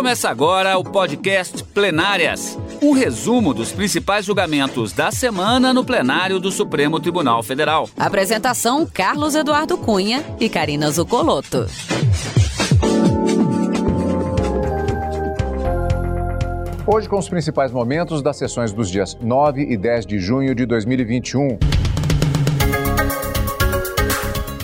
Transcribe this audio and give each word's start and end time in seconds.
Começa 0.00 0.30
agora 0.30 0.78
o 0.78 0.82
podcast 0.82 1.62
Plenárias 1.62 2.58
um 2.80 2.92
resumo 2.92 3.52
dos 3.52 3.70
principais 3.70 4.24
julgamentos 4.24 4.94
da 4.94 5.10
semana 5.10 5.74
no 5.74 5.84
plenário 5.84 6.40
do 6.40 6.50
Supremo 6.50 6.98
Tribunal 6.98 7.42
Federal. 7.42 7.86
Apresentação: 7.98 8.86
Carlos 8.86 9.34
Eduardo 9.34 9.76
Cunha 9.76 10.24
e 10.40 10.48
Karina 10.48 10.90
Zucolotto. 10.90 11.66
Hoje 16.86 17.06
com 17.06 17.18
os 17.18 17.28
principais 17.28 17.70
momentos 17.70 18.22
das 18.22 18.38
sessões 18.38 18.72
dos 18.72 18.88
dias 18.88 19.18
9 19.20 19.70
e 19.70 19.76
10 19.76 20.06
de 20.06 20.18
junho 20.18 20.54
de 20.54 20.64
2021. 20.64 21.58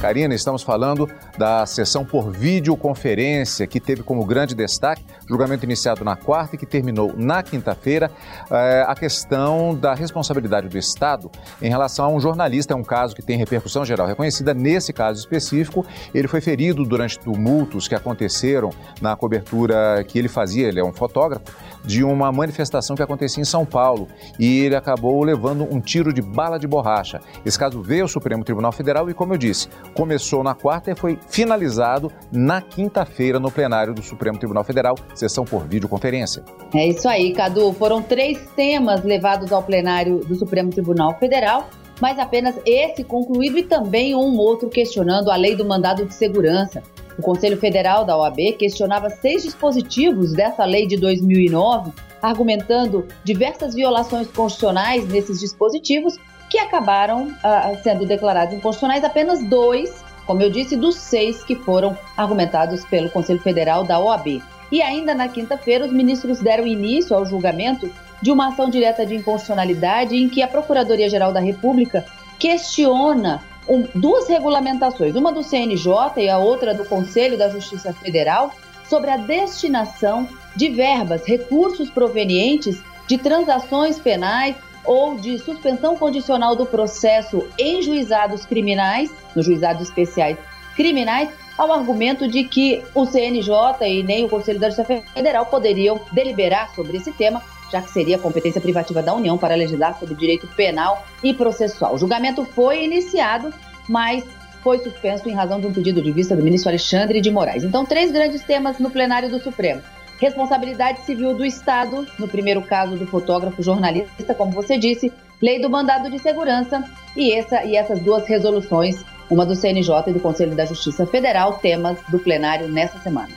Karina, 0.07 0.36
estamos 0.36 0.62
falando 0.62 1.11
da 1.36 1.66
sessão 1.66 2.04
por 2.04 2.30
videoconferência, 2.30 3.66
que 3.66 3.80
teve 3.80 4.05
como 4.05 4.25
grande 4.25 4.55
destaque, 4.55 5.05
julgamento 5.28 5.64
iniciado 5.64 6.05
na 6.05 6.14
quarta 6.14 6.55
e 6.55 6.59
que 6.60 6.64
terminou 6.64 7.12
na 7.16 7.42
quinta-feira, 7.42 8.09
é, 8.48 8.84
a 8.87 8.95
questão 8.95 9.74
da 9.74 9.95
responsabilidade 9.95 10.69
do 10.69 10.78
Estado 10.78 11.28
em 11.61 11.69
relação 11.69 12.05
a 12.05 12.09
um 12.09 12.20
jornalista. 12.20 12.73
É 12.73 12.77
um 12.77 12.84
caso 12.84 13.16
que 13.16 13.23
tem 13.23 13.37
repercussão 13.37 13.84
geral 13.84 14.06
reconhecida. 14.06 14.55
Nesse 14.55 14.92
caso 14.92 15.19
específico, 15.19 15.84
ele 16.14 16.28
foi 16.28 16.41
ferido 16.41 16.84
durante 16.84 17.19
tumultos 17.19 17.88
que 17.88 17.95
aconteceram 17.97 18.70
na 19.02 19.16
cobertura 19.16 20.05
que 20.06 20.20
ele 20.20 20.28
fazia, 20.28 20.69
ele 20.69 20.78
é 20.78 20.84
um 20.84 20.92
fotógrafo, 20.92 21.47
de 21.86 22.04
uma 22.04 22.30
manifestação 22.32 22.96
que 22.96 23.02
acontecia 23.02 23.40
em 23.40 23.45
São 23.45 23.64
Paulo 23.64 24.08
e 24.38 24.60
ele 24.60 24.77
acabou 24.77 25.22
levando 25.22 25.66
um 25.70 25.80
tiro 25.80 26.12
de 26.12 26.20
bala 26.20 26.58
de 26.58 26.66
borracha. 26.66 27.20
Esse 27.44 27.58
caso 27.58 27.80
veio 27.80 28.02
ao 28.02 28.08
Supremo 28.08 28.44
Tribunal 28.44 28.72
Federal 28.72 29.08
e, 29.08 29.14
como 29.14 29.32
eu 29.32 29.38
disse, 29.38 29.68
começou 29.94 30.42
na 30.42 30.54
quarta 30.54 30.91
e 30.91 30.96
foi 30.96 31.18
finalizado 31.28 32.12
na 32.32 32.60
quinta-feira 32.60 33.38
no 33.38 33.50
plenário 33.50 33.94
do 33.94 34.02
Supremo 34.02 34.38
Tribunal 34.38 34.64
Federal, 34.64 34.96
sessão 35.14 35.44
por 35.44 35.66
videoconferência. 35.66 36.44
É 36.74 36.88
isso 36.88 37.08
aí, 37.08 37.33
Cadu. 37.33 37.72
Foram 37.72 38.02
três 38.02 38.39
temas 38.56 39.05
levados 39.05 39.52
ao 39.52 39.62
plenário 39.62 40.18
do 40.18 40.34
Supremo 40.34 40.70
Tribunal 40.70 41.16
Federal 41.18 41.68
mas 42.00 42.18
apenas 42.18 42.55
esse 42.66 43.02
concluído 43.02 43.58
e 43.58 43.62
também 43.62 44.14
um 44.14 44.36
outro 44.36 44.68
questionando 44.68 45.30
a 45.30 45.36
lei 45.36 45.56
do 45.56 45.64
mandado 45.64 46.05
de 46.05 46.14
segurança. 46.14 46.83
O 47.19 47.22
Conselho 47.22 47.56
Federal 47.56 48.05
da 48.05 48.17
OAB 48.17 48.53
questionava 48.59 49.09
seis 49.09 49.42
dispositivos 49.42 50.33
dessa 50.33 50.64
lei 50.64 50.86
de 50.86 50.97
2009, 50.98 51.92
argumentando 52.20 53.06
diversas 53.25 53.75
violações 53.75 54.28
constitucionais 54.28 55.08
nesses 55.08 55.41
dispositivos, 55.41 56.19
que 56.50 56.58
acabaram 56.58 57.28
uh, 57.28 57.83
sendo 57.83 58.06
declarados 58.06 58.55
inconstitucionais 58.55 59.03
apenas 59.03 59.42
dois, 59.48 60.05
como 60.27 60.42
eu 60.42 60.50
disse, 60.50 60.77
dos 60.77 60.97
seis 60.97 61.42
que 61.42 61.56
foram 61.56 61.97
argumentados 62.17 62.84
pelo 62.84 63.11
Conselho 63.11 63.41
Federal 63.41 63.83
da 63.83 63.98
OAB. 63.98 64.42
E 64.70 64.83
ainda 64.83 65.14
na 65.14 65.28
quinta-feira, 65.28 65.86
os 65.86 65.92
ministros 65.92 66.41
deram 66.41 66.67
início 66.67 67.17
ao 67.17 67.25
julgamento 67.25 67.91
de 68.20 68.30
uma 68.30 68.48
ação 68.48 68.69
direta 68.69 69.06
de 69.06 69.14
inconstitucionalidade 69.14 70.17
em 70.17 70.28
que 70.28 70.42
a 70.42 70.48
Procuradoria-Geral 70.48 71.33
da 71.33 71.41
República 71.41 72.05
questiona 72.39 73.42
um, 73.69 73.86
duas 73.95 74.28
regulamentações, 74.28 75.14
uma 75.14 75.33
do 75.33 75.42
CNJ 75.42 75.92
e 76.19 76.28
a 76.28 76.39
outra 76.39 76.75
do 76.75 76.84
Conselho 76.84 77.36
da 77.36 77.48
Justiça 77.48 77.92
Federal, 77.92 78.55
sobre 78.89 79.11
a 79.11 79.17
destinação 79.17 80.28
de 80.55 80.69
verbas, 80.69 81.27
recursos 81.27 81.91
provenientes 81.91 82.81
de 83.06 83.19
transações 83.19 83.98
penais 83.98 84.56
ou 84.84 85.17
de 85.17 85.39
suspensão 85.39 85.97
condicional 85.97 86.55
do 86.55 86.64
processo 86.64 87.47
em 87.58 87.83
juizados 87.83 88.47
criminais, 88.47 89.11
nos 89.34 89.45
juizados 89.45 89.83
especiais 89.83 90.39
criminais, 90.77 91.28
ao 91.58 91.73
argumento 91.73 92.28
de 92.28 92.45
que 92.45 92.84
o 92.95 93.06
CNJ 93.06 93.53
e 93.83 94.03
nem 94.03 94.25
o 94.25 94.28
Conselho 94.28 94.61
da 94.61 94.70
Justiça 94.70 95.03
Federal 95.14 95.47
poderiam 95.47 96.01
deliberar 96.12 96.75
sobre 96.75 96.98
esse 96.98 97.11
tema, 97.12 97.42
já 97.70 97.83
que 97.83 97.91
seria 97.91 98.19
competência 98.19 98.61
privativa 98.61 99.03
da 99.03 99.14
União 99.14 99.36
para 99.36 99.55
legislar 99.55 99.98
sobre 99.98 100.14
direito 100.14 100.46
penal 100.48 101.05
e 101.23 101.35
processual. 101.35 101.95
O 101.95 101.98
julgamento 101.98 102.45
foi 102.45 102.85
iniciado, 102.85 103.52
mas 103.89 104.24
foi 104.63 104.79
suspenso 104.79 105.29
em 105.29 105.33
razão 105.33 105.61
de 105.61 105.67
um 105.67 105.73
pedido 105.73 106.02
de 106.02 106.11
vista 106.11 106.35
do 106.35 106.42
ministro 106.42 106.70
Alexandre 106.70 107.20
de 107.20 107.30
Moraes. 107.30 107.63
Então, 107.63 107.86
três 107.86 108.11
grandes 108.11 108.42
temas 108.42 108.79
no 108.79 108.90
plenário 108.90 109.30
do 109.30 109.39
Supremo. 109.39 109.80
Responsabilidade 110.18 111.02
civil 111.02 111.35
do 111.35 111.45
Estado, 111.45 112.07
no 112.18 112.27
primeiro 112.27 112.63
caso 112.63 112.96
do 112.96 113.07
fotógrafo 113.07 113.63
jornalista, 113.63 114.35
como 114.35 114.51
você 114.51 114.79
disse, 114.79 115.13
lei 115.40 115.61
do 115.61 115.70
mandado 115.70 116.11
de 116.11 116.19
segurança 116.19 116.83
e, 117.14 117.33
essa, 117.33 117.64
e 117.64 117.77
essas 117.77 118.01
duas 118.01 118.27
resoluções, 118.27 119.05
uma 119.30 119.45
do 119.45 119.55
CNJ 119.55 120.05
e 120.08 120.13
do 120.13 120.20
Conselho 120.20 120.57
da 120.57 120.64
Justiça 120.64 121.07
Federal, 121.07 121.58
temas 121.58 121.98
do 122.08 122.19
plenário 122.19 122.67
nessa 122.69 122.98
semana. 122.98 123.30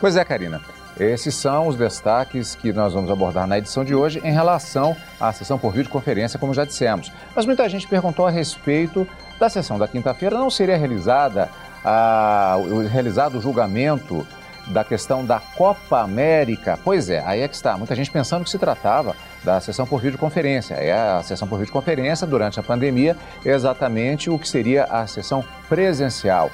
Pois 0.00 0.16
é, 0.16 0.24
Karina. 0.24 0.60
Esses 0.98 1.36
são 1.36 1.68
os 1.68 1.76
destaques 1.76 2.56
que 2.56 2.72
nós 2.72 2.92
vamos 2.92 3.08
abordar 3.08 3.46
na 3.46 3.56
edição 3.56 3.84
de 3.84 3.94
hoje 3.94 4.20
em 4.24 4.32
relação 4.32 4.96
à 5.20 5.32
sessão 5.32 5.56
por 5.56 5.72
videoconferência, 5.72 6.40
como 6.40 6.52
já 6.52 6.64
dissemos. 6.64 7.12
Mas 7.36 7.46
muita 7.46 7.68
gente 7.68 7.86
perguntou 7.86 8.26
a 8.26 8.30
respeito 8.30 9.06
da 9.38 9.48
sessão 9.48 9.78
da 9.78 9.86
quinta-feira. 9.86 10.36
Não 10.36 10.50
seria 10.50 10.76
realizada 10.76 11.48
a, 11.84 12.56
realizado 12.90 13.38
o 13.38 13.40
julgamento 13.40 14.26
da 14.66 14.82
questão 14.82 15.24
da 15.24 15.38
Copa 15.38 16.00
América? 16.00 16.76
Pois 16.82 17.08
é, 17.08 17.22
aí 17.24 17.42
é 17.42 17.48
que 17.48 17.54
está. 17.54 17.78
Muita 17.78 17.94
gente 17.94 18.10
pensando 18.10 18.42
que 18.42 18.50
se 18.50 18.58
tratava 18.58 19.14
da 19.44 19.60
sessão 19.60 19.86
por 19.86 20.00
videoconferência. 20.00 20.74
É 20.74 20.92
a 20.92 21.22
sessão 21.22 21.46
por 21.46 21.60
videoconferência 21.60 22.26
durante 22.26 22.58
a 22.58 22.62
pandemia, 22.62 23.16
exatamente 23.44 24.28
o 24.28 24.36
que 24.36 24.48
seria 24.48 24.82
a 24.84 25.06
sessão 25.06 25.44
presencial. 25.68 26.50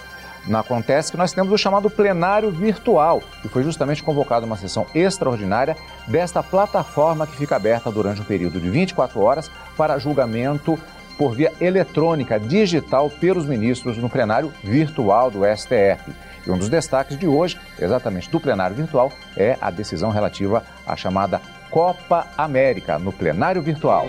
Acontece 0.53 1.11
que 1.11 1.17
nós 1.17 1.33
temos 1.33 1.53
o 1.53 1.59
chamado 1.59 1.89
plenário 1.89 2.51
virtual, 2.51 3.23
que 3.41 3.49
foi 3.49 3.63
justamente 3.63 4.03
convocada 4.03 4.45
uma 4.45 4.57
sessão 4.57 4.87
extraordinária 4.95 5.77
desta 6.07 6.43
plataforma 6.43 7.27
que 7.27 7.37
fica 7.37 7.57
aberta 7.57 7.91
durante 7.91 8.21
um 8.21 8.25
período 8.25 8.61
de 8.61 8.69
24 8.69 9.21
horas 9.21 9.51
para 9.77 9.99
julgamento 9.99 10.79
por 11.17 11.35
via 11.35 11.53
eletrônica, 11.61 12.39
digital, 12.39 13.09
pelos 13.09 13.47
ministros 13.47 13.97
no 13.97 14.11
plenário 14.11 14.53
virtual 14.63 15.31
do 15.31 15.41
STF. 15.45 16.13
E 16.47 16.51
um 16.51 16.59
dos 16.59 16.69
destaques 16.69 17.19
de 17.19 17.27
hoje, 17.27 17.59
exatamente 17.79 18.29
do 18.31 18.39
plenário 18.39 18.77
virtual, 18.77 19.11
é 19.37 19.57
a 19.61 19.71
decisão 19.71 20.11
relativa 20.11 20.63
à 20.87 20.97
chamada 20.97 21.41
Copa 21.71 22.27
América, 22.37 22.99
no 22.99 23.13
plenário 23.13 23.63
virtual. 23.63 24.07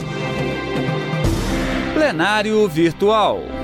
Plenário 1.94 2.68
virtual. 2.68 3.54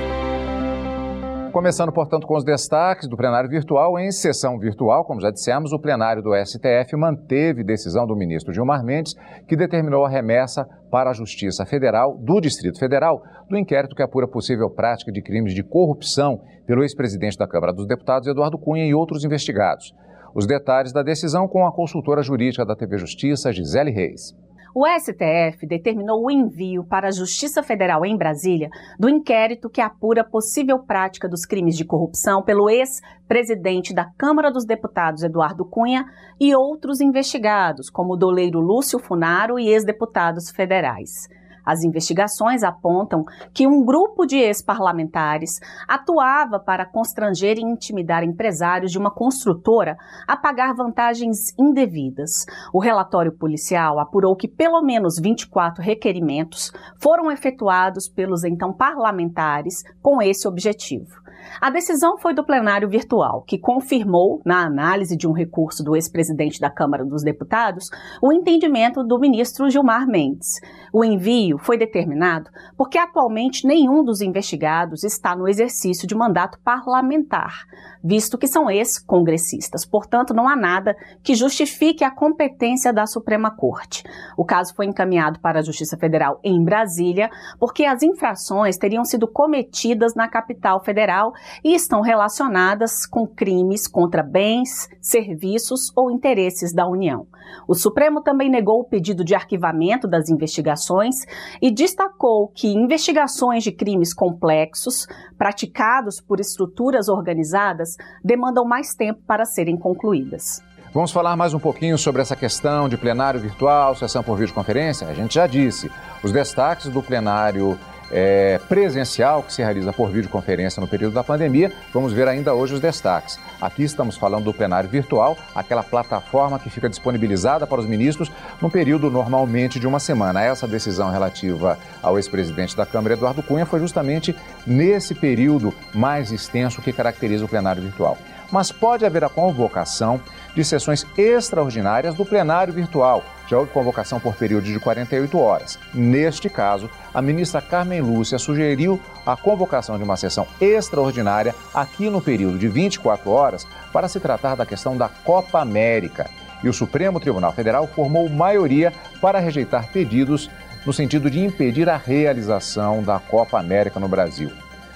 Começando, 1.51 1.91
portanto, 1.91 2.25
com 2.25 2.37
os 2.37 2.45
destaques 2.45 3.09
do 3.09 3.17
plenário 3.17 3.49
virtual. 3.49 3.99
Em 3.99 4.09
sessão 4.09 4.57
virtual, 4.57 5.03
como 5.03 5.19
já 5.19 5.29
dissemos, 5.29 5.73
o 5.73 5.79
plenário 5.79 6.23
do 6.23 6.33
STF 6.33 6.95
manteve 6.95 7.61
decisão 7.61 8.07
do 8.07 8.15
ministro 8.15 8.53
Gilmar 8.53 8.85
Mendes, 8.85 9.13
que 9.49 9.57
determinou 9.57 10.05
a 10.05 10.09
remessa 10.09 10.65
para 10.89 11.09
a 11.09 11.13
Justiça 11.13 11.65
Federal 11.65 12.17
do 12.17 12.39
Distrito 12.39 12.79
Federal 12.79 13.21
do 13.49 13.57
inquérito 13.57 13.95
que 13.95 14.01
apura 14.01 14.29
possível 14.29 14.69
prática 14.69 15.11
de 15.11 15.21
crimes 15.21 15.53
de 15.53 15.61
corrupção 15.61 16.41
pelo 16.65 16.83
ex-presidente 16.83 17.37
da 17.37 17.47
Câmara 17.47 17.73
dos 17.73 17.85
Deputados, 17.85 18.29
Eduardo 18.29 18.57
Cunha, 18.57 18.85
e 18.85 18.93
outros 18.93 19.25
investigados. 19.25 19.93
Os 20.33 20.47
detalhes 20.47 20.93
da 20.93 21.03
decisão 21.03 21.49
com 21.49 21.67
a 21.67 21.73
consultora 21.73 22.23
jurídica 22.23 22.65
da 22.65 22.77
TV 22.77 22.97
Justiça, 22.97 23.51
Gisele 23.51 23.91
Reis. 23.91 24.33
O 24.73 24.85
STF 24.87 25.67
determinou 25.67 26.23
o 26.23 26.31
envio 26.31 26.85
para 26.85 27.09
a 27.09 27.11
Justiça 27.11 27.61
Federal 27.61 28.05
em 28.05 28.15
Brasília 28.15 28.69
do 28.97 29.09
inquérito 29.09 29.69
que 29.69 29.81
apura 29.81 30.23
possível 30.23 30.79
prática 30.79 31.27
dos 31.27 31.45
crimes 31.45 31.75
de 31.75 31.83
corrupção 31.83 32.41
pelo 32.41 32.69
ex-presidente 32.69 33.93
da 33.93 34.05
Câmara 34.17 34.49
dos 34.49 34.65
Deputados, 34.65 35.23
Eduardo 35.23 35.65
Cunha, 35.65 36.05
e 36.39 36.55
outros 36.55 37.01
investigados, 37.01 37.89
como 37.89 38.13
o 38.13 38.17
doleiro 38.17 38.59
Lúcio 38.59 38.97
Funaro 38.97 39.59
e 39.59 39.67
ex-deputados 39.67 40.49
federais. 40.49 41.27
As 41.65 41.83
investigações 41.83 42.63
apontam 42.63 43.23
que 43.53 43.67
um 43.67 43.83
grupo 43.83 44.25
de 44.25 44.37
ex-parlamentares 44.37 45.59
atuava 45.87 46.59
para 46.59 46.85
constranger 46.85 47.57
e 47.57 47.61
intimidar 47.61 48.23
empresários 48.23 48.91
de 48.91 48.97
uma 48.97 49.11
construtora 49.11 49.97
a 50.27 50.35
pagar 50.35 50.73
vantagens 50.73 51.57
indevidas. 51.57 52.45
O 52.73 52.79
relatório 52.79 53.31
policial 53.31 53.99
apurou 53.99 54.35
que 54.35 54.47
pelo 54.47 54.81
menos 54.81 55.19
24 55.19 55.83
requerimentos 55.83 56.71
foram 56.97 57.31
efetuados 57.31 58.07
pelos 58.07 58.43
então 58.43 58.73
parlamentares 58.73 59.83
com 60.01 60.21
esse 60.21 60.47
objetivo. 60.47 61.21
A 61.59 61.69
decisão 61.69 62.17
foi 62.17 62.33
do 62.33 62.43
plenário 62.43 62.89
virtual, 62.89 63.43
que 63.43 63.57
confirmou, 63.57 64.41
na 64.45 64.63
análise 64.63 65.17
de 65.17 65.27
um 65.27 65.31
recurso 65.31 65.83
do 65.83 65.95
ex-presidente 65.95 66.59
da 66.59 66.69
Câmara 66.69 67.05
dos 67.05 67.23
Deputados, 67.23 67.89
o 68.21 68.31
entendimento 68.31 69.03
do 69.03 69.19
ministro 69.19 69.69
Gilmar 69.69 70.07
Mendes. 70.07 70.59
O 70.93 71.03
envio 71.03 71.50
foi 71.57 71.77
determinado 71.77 72.49
porque 72.77 72.97
atualmente 72.97 73.65
nenhum 73.65 74.03
dos 74.03 74.21
investigados 74.21 75.03
está 75.03 75.35
no 75.35 75.47
exercício 75.47 76.07
de 76.07 76.15
mandato 76.15 76.59
parlamentar, 76.63 77.65
visto 78.03 78.37
que 78.37 78.47
são 78.47 78.69
ex-congressistas. 78.69 79.85
Portanto, 79.85 80.33
não 80.33 80.47
há 80.47 80.55
nada 80.55 80.95
que 81.23 81.35
justifique 81.35 82.03
a 82.03 82.11
competência 82.11 82.91
da 82.91 83.05
Suprema 83.05 83.51
Corte. 83.51 84.03
O 84.37 84.45
caso 84.45 84.73
foi 84.75 84.85
encaminhado 84.85 85.39
para 85.39 85.59
a 85.59 85.63
Justiça 85.63 85.97
Federal 85.97 86.39
em 86.43 86.63
Brasília, 86.63 87.29
porque 87.59 87.85
as 87.85 88.03
infrações 88.03 88.77
teriam 88.77 89.05
sido 89.05 89.27
cometidas 89.27 90.15
na 90.15 90.27
capital 90.27 90.83
federal 90.83 91.33
e 91.63 91.73
estão 91.73 92.01
relacionadas 92.01 93.05
com 93.05 93.27
crimes 93.27 93.87
contra 93.87 94.23
bens, 94.23 94.89
serviços 94.99 95.91
ou 95.95 96.11
interesses 96.11 96.73
da 96.73 96.87
União. 96.87 97.27
O 97.67 97.75
Supremo 97.75 98.21
também 98.21 98.49
negou 98.49 98.79
o 98.79 98.83
pedido 98.83 99.23
de 99.23 99.35
arquivamento 99.35 100.07
das 100.07 100.29
investigações 100.29 101.25
e 101.61 101.71
destacou 101.71 102.47
que 102.47 102.67
investigações 102.67 103.63
de 103.63 103.71
crimes 103.71 104.13
complexos, 104.13 105.07
praticados 105.37 106.19
por 106.21 106.39
estruturas 106.39 107.07
organizadas, 107.07 107.95
demandam 108.23 108.65
mais 108.65 108.93
tempo 108.93 109.21
para 109.25 109.45
serem 109.45 109.77
concluídas. 109.77 110.61
Vamos 110.93 111.11
falar 111.11 111.37
mais 111.37 111.53
um 111.53 111.59
pouquinho 111.59 111.97
sobre 111.97 112.21
essa 112.21 112.35
questão 112.35 112.89
de 112.89 112.97
plenário 112.97 113.39
virtual, 113.39 113.95
sessão 113.95 114.21
por 114.21 114.37
videoconferência? 114.37 115.07
A 115.07 115.13
gente 115.13 115.35
já 115.35 115.47
disse. 115.47 115.89
Os 116.21 116.33
destaques 116.33 116.89
do 116.89 117.01
plenário 117.01 117.79
é, 118.11 118.59
presencial 118.67 119.41
que 119.41 119.53
se 119.53 119.61
realiza 119.61 119.93
por 119.93 120.09
videoconferência 120.09 120.81
no 120.81 120.87
período 120.87 121.13
da 121.13 121.23
pandemia. 121.23 121.71
Vamos 121.93 122.11
ver 122.11 122.27
ainda 122.27 122.53
hoje 122.53 122.73
os 122.73 122.81
destaques. 122.81 123.39
Aqui 123.61 123.83
estamos 123.83 124.17
falando 124.17 124.45
do 124.45 124.53
plenário 124.53 124.89
virtual, 124.89 125.37
aquela 125.53 125.83
plataforma 125.83 126.57
que 126.57 126.69
fica 126.69 126.89
disponibilizada 126.89 127.67
para 127.67 127.79
os 127.79 127.85
ministros 127.85 128.31
no 128.59 128.71
período 128.71 129.11
normalmente 129.11 129.79
de 129.79 129.85
uma 129.85 129.99
semana. 129.99 130.41
Essa 130.41 130.67
decisão 130.67 131.11
relativa 131.11 131.77
ao 132.01 132.17
ex-presidente 132.17 132.75
da 132.75 132.87
Câmara, 132.87 133.13
Eduardo 133.13 133.43
Cunha, 133.43 133.65
foi 133.65 133.79
justamente 133.79 134.35
nesse 134.65 135.13
período 135.13 135.71
mais 135.93 136.31
extenso 136.31 136.81
que 136.81 136.91
caracteriza 136.91 137.45
o 137.45 137.47
plenário 137.47 137.83
virtual. 137.83 138.17
Mas 138.51 138.71
pode 138.71 139.05
haver 139.05 139.23
a 139.23 139.29
convocação 139.29 140.19
de 140.55 140.63
sessões 140.65 141.05
extraordinárias 141.17 142.15
do 142.15 142.25
plenário 142.25 142.73
virtual. 142.73 143.23
Já 143.47 143.57
houve 143.57 143.71
convocação 143.71 144.19
por 144.19 144.35
período 144.35 144.63
de 144.63 144.79
48 144.79 145.37
horas. 145.37 145.77
Neste 145.93 146.49
caso, 146.49 146.89
a 147.13 147.21
ministra 147.21 147.61
Carmen 147.61 148.01
Lúcia 148.01 148.37
sugeriu 148.37 148.99
a 149.25 149.35
convocação 149.35 149.97
de 149.97 150.03
uma 150.03 150.15
sessão 150.15 150.47
extraordinária 150.59 151.53
aqui 151.73 152.09
no 152.09 152.21
período 152.21 152.57
de 152.57 152.67
24 152.67 153.29
horas 153.29 153.50
para 153.91 154.07
se 154.07 154.19
tratar 154.19 154.55
da 154.55 154.65
questão 154.65 154.97
da 154.97 155.09
Copa 155.09 155.59
América. 155.59 156.29
E 156.63 156.69
o 156.69 156.73
Supremo 156.73 157.19
Tribunal 157.19 157.53
Federal 157.53 157.87
formou 157.87 158.29
maioria 158.29 158.93
para 159.19 159.39
rejeitar 159.39 159.91
pedidos 159.91 160.49
no 160.85 160.93
sentido 160.93 161.29
de 161.29 161.39
impedir 161.39 161.89
a 161.89 161.97
realização 161.97 163.03
da 163.03 163.19
Copa 163.19 163.59
América 163.59 163.99
no 163.99 164.07
Brasil. 164.07 164.51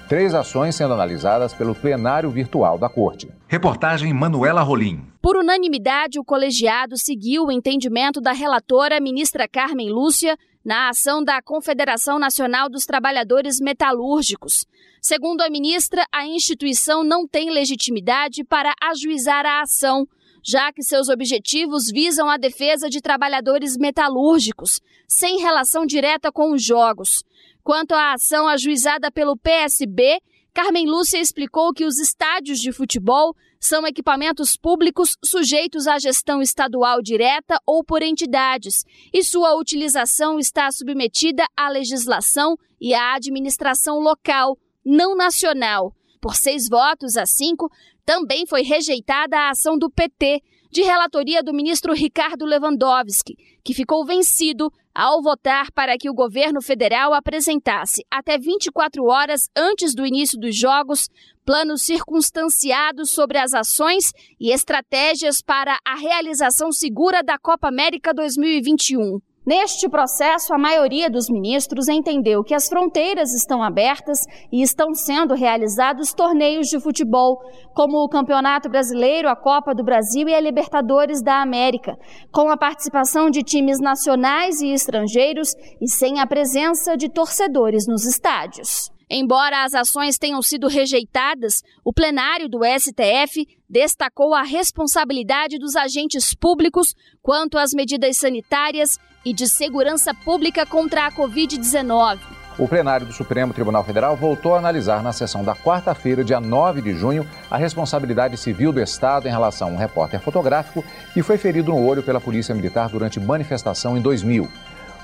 Três 0.07 0.35
ações 0.35 0.75
sendo 0.75 0.93
analisadas 0.93 1.53
pelo 1.53 1.73
plenário 1.73 2.29
virtual 2.29 2.77
da 2.77 2.87
Corte. 2.87 3.27
Reportagem 3.47 4.13
Manuela 4.13 4.61
Rolim. 4.61 5.01
Por 5.19 5.35
unanimidade, 5.35 6.19
o 6.19 6.23
colegiado 6.23 6.95
seguiu 6.95 7.45
o 7.45 7.51
entendimento 7.51 8.21
da 8.21 8.31
relatora, 8.31 8.99
ministra 8.99 9.47
Carmen 9.47 9.89
Lúcia, 9.89 10.37
na 10.65 10.89
ação 10.89 11.23
da 11.23 11.39
Confederação 11.43 12.17
Nacional 12.17 12.67
dos 12.67 12.85
Trabalhadores 12.85 13.59
Metalúrgicos. 13.61 14.65
Segundo 14.99 15.41
a 15.41 15.49
ministra, 15.49 16.03
a 16.11 16.25
instituição 16.25 17.03
não 17.03 17.27
tem 17.27 17.51
legitimidade 17.51 18.43
para 18.43 18.73
ajuizar 18.81 19.45
a 19.45 19.61
ação, 19.61 20.07
já 20.43 20.73
que 20.73 20.81
seus 20.81 21.07
objetivos 21.07 21.91
visam 21.93 22.27
a 22.27 22.37
defesa 22.37 22.89
de 22.89 22.99
trabalhadores 22.99 23.77
metalúrgicos, 23.77 24.81
sem 25.07 25.39
relação 25.39 25.85
direta 25.85 26.31
com 26.31 26.51
os 26.51 26.63
jogos. 26.63 27.23
Quanto 27.63 27.93
à 27.93 28.13
ação 28.13 28.47
ajuizada 28.47 29.11
pelo 29.11 29.37
PSB, 29.37 30.19
Carmen 30.51 30.87
Lúcia 30.87 31.19
explicou 31.19 31.73
que 31.73 31.85
os 31.85 31.99
estádios 31.99 32.59
de 32.59 32.71
futebol 32.71 33.35
são 33.65 33.85
equipamentos 33.85 34.55
públicos 34.55 35.17
sujeitos 35.23 35.87
à 35.87 35.97
gestão 35.97 36.41
estadual 36.41 37.01
direta 37.01 37.59
ou 37.65 37.83
por 37.83 38.03
entidades, 38.03 38.83
e 39.13 39.23
sua 39.23 39.55
utilização 39.55 40.39
está 40.39 40.71
submetida 40.71 41.45
à 41.57 41.69
legislação 41.69 42.55
e 42.79 42.93
à 42.93 43.15
administração 43.15 43.99
local, 43.99 44.57
não 44.85 45.15
nacional. 45.15 45.93
Por 46.21 46.35
seis 46.35 46.67
votos 46.69 47.17
a 47.17 47.25
cinco, 47.25 47.69
também 48.05 48.45
foi 48.45 48.61
rejeitada 48.61 49.37
a 49.37 49.49
ação 49.49 49.77
do 49.77 49.89
PT, 49.89 50.41
de 50.75 50.81
relatoria 50.81 51.41
do 51.41 51.53
ministro 51.53 51.93
Ricardo 51.93 52.43
Lewandowski, 52.43 53.37
que 53.63 53.73
ficou 53.73 54.05
vencido 54.05 54.69
ao 54.93 55.21
votar 55.21 55.71
para 55.71 55.97
que 55.97 56.09
o 56.09 56.13
governo 56.13 56.61
federal 56.61 57.13
apresentasse, 57.13 58.05
até 58.11 58.37
24 58.37 59.05
horas 59.05 59.47
antes 59.55 59.95
do 59.95 60.05
início 60.05 60.37
dos 60.37 60.53
Jogos, 60.53 61.07
planos 61.45 61.83
circunstanciados 61.83 63.09
sobre 63.09 63.37
as 63.37 63.53
ações 63.53 64.11
e 64.37 64.51
estratégias 64.51 65.41
para 65.41 65.79
a 65.87 65.95
realização 65.95 66.73
segura 66.73 67.23
da 67.23 67.37
Copa 67.39 67.69
América 67.69 68.13
2021. 68.13 69.21
Neste 69.45 69.87
processo, 69.87 70.55
a 70.55 70.57
maioria 70.57 71.07
dos 71.07 71.29
ministros 71.29 71.87
entendeu 71.87 72.43
que 72.43 72.55
as 72.55 72.67
fronteiras 72.67 73.31
estão 73.31 73.61
abertas 73.61 74.17
e 74.51 74.63
estão 74.63 74.95
sendo 74.95 75.35
realizados 75.35 76.13
torneios 76.13 76.67
de 76.67 76.79
futebol, 76.79 77.37
como 77.75 77.97
o 77.97 78.09
Campeonato 78.09 78.67
Brasileiro, 78.67 79.29
a 79.29 79.35
Copa 79.35 79.75
do 79.75 79.83
Brasil 79.83 80.27
e 80.27 80.33
a 80.33 80.39
Libertadores 80.39 81.21
da 81.21 81.43
América, 81.43 81.95
com 82.31 82.49
a 82.49 82.57
participação 82.57 83.29
de 83.29 83.43
times 83.43 83.79
nacionais 83.79 84.61
e 84.61 84.69
estrangeiros 84.69 85.53
e 85.79 85.87
sem 85.87 86.19
a 86.19 86.25
presença 86.25 86.97
de 86.97 87.07
torcedores 87.07 87.85
nos 87.87 88.03
estádios. 88.03 88.89
Embora 89.07 89.63
as 89.63 89.75
ações 89.75 90.17
tenham 90.17 90.41
sido 90.41 90.67
rejeitadas, 90.67 91.61
o 91.83 91.93
plenário 91.93 92.49
do 92.49 92.61
STF 92.65 93.45
destacou 93.69 94.33
a 94.33 94.41
responsabilidade 94.41 95.59
dos 95.59 95.75
agentes 95.75 96.33
públicos 96.33 96.95
quanto 97.21 97.59
às 97.59 97.71
medidas 97.71 98.17
sanitárias 98.17 98.97
e 99.25 99.33
de 99.33 99.47
segurança 99.47 100.13
pública 100.13 100.65
contra 100.65 101.07
a 101.07 101.11
Covid-19. 101.11 102.19
O 102.57 102.69
plenário 102.69 103.05
do 103.05 103.11
Supremo 103.11 103.53
Tribunal 103.53 103.83
Federal 103.83 104.15
voltou 104.15 104.55
a 104.55 104.59
analisar 104.59 105.03
na 105.03 105.11
sessão 105.11 105.43
da 105.43 105.53
quarta-feira, 105.53 106.23
dia 106.23 106.39
9 106.39 106.81
de 106.81 106.93
junho, 106.93 107.27
a 107.51 107.57
responsabilidade 107.57 108.37
civil 108.37 108.71
do 108.71 108.79
Estado 108.79 109.27
em 109.27 109.31
relação 109.31 109.67
a 109.67 109.71
um 109.71 109.75
repórter 109.75 110.21
fotográfico 110.21 110.85
que 111.13 111.21
foi 111.21 111.37
ferido 111.37 111.71
no 111.71 111.85
olho 111.85 112.01
pela 112.01 112.21
Polícia 112.21 112.55
Militar 112.55 112.87
durante 112.87 113.19
manifestação 113.19 113.97
em 113.97 114.01
2000. 114.01 114.47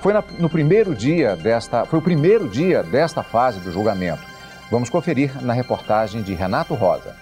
Foi 0.02 0.14
na, 0.14 0.24
no 0.40 0.50
primeiro 0.50 0.96
dia 0.96 1.36
desta, 1.36 1.84
foi 1.84 2.00
o 2.00 2.02
primeiro 2.02 2.48
dia 2.48 2.84
desta 2.84 3.22
fase 3.22 3.60
do 3.60 3.72
julgamento. 3.72 4.24
Vamos 4.72 4.90
conferir 4.90 5.44
na 5.44 5.52
reportagem 5.52 6.22
de 6.22 6.34
Renato 6.34 6.74
Rosa. 6.74 7.14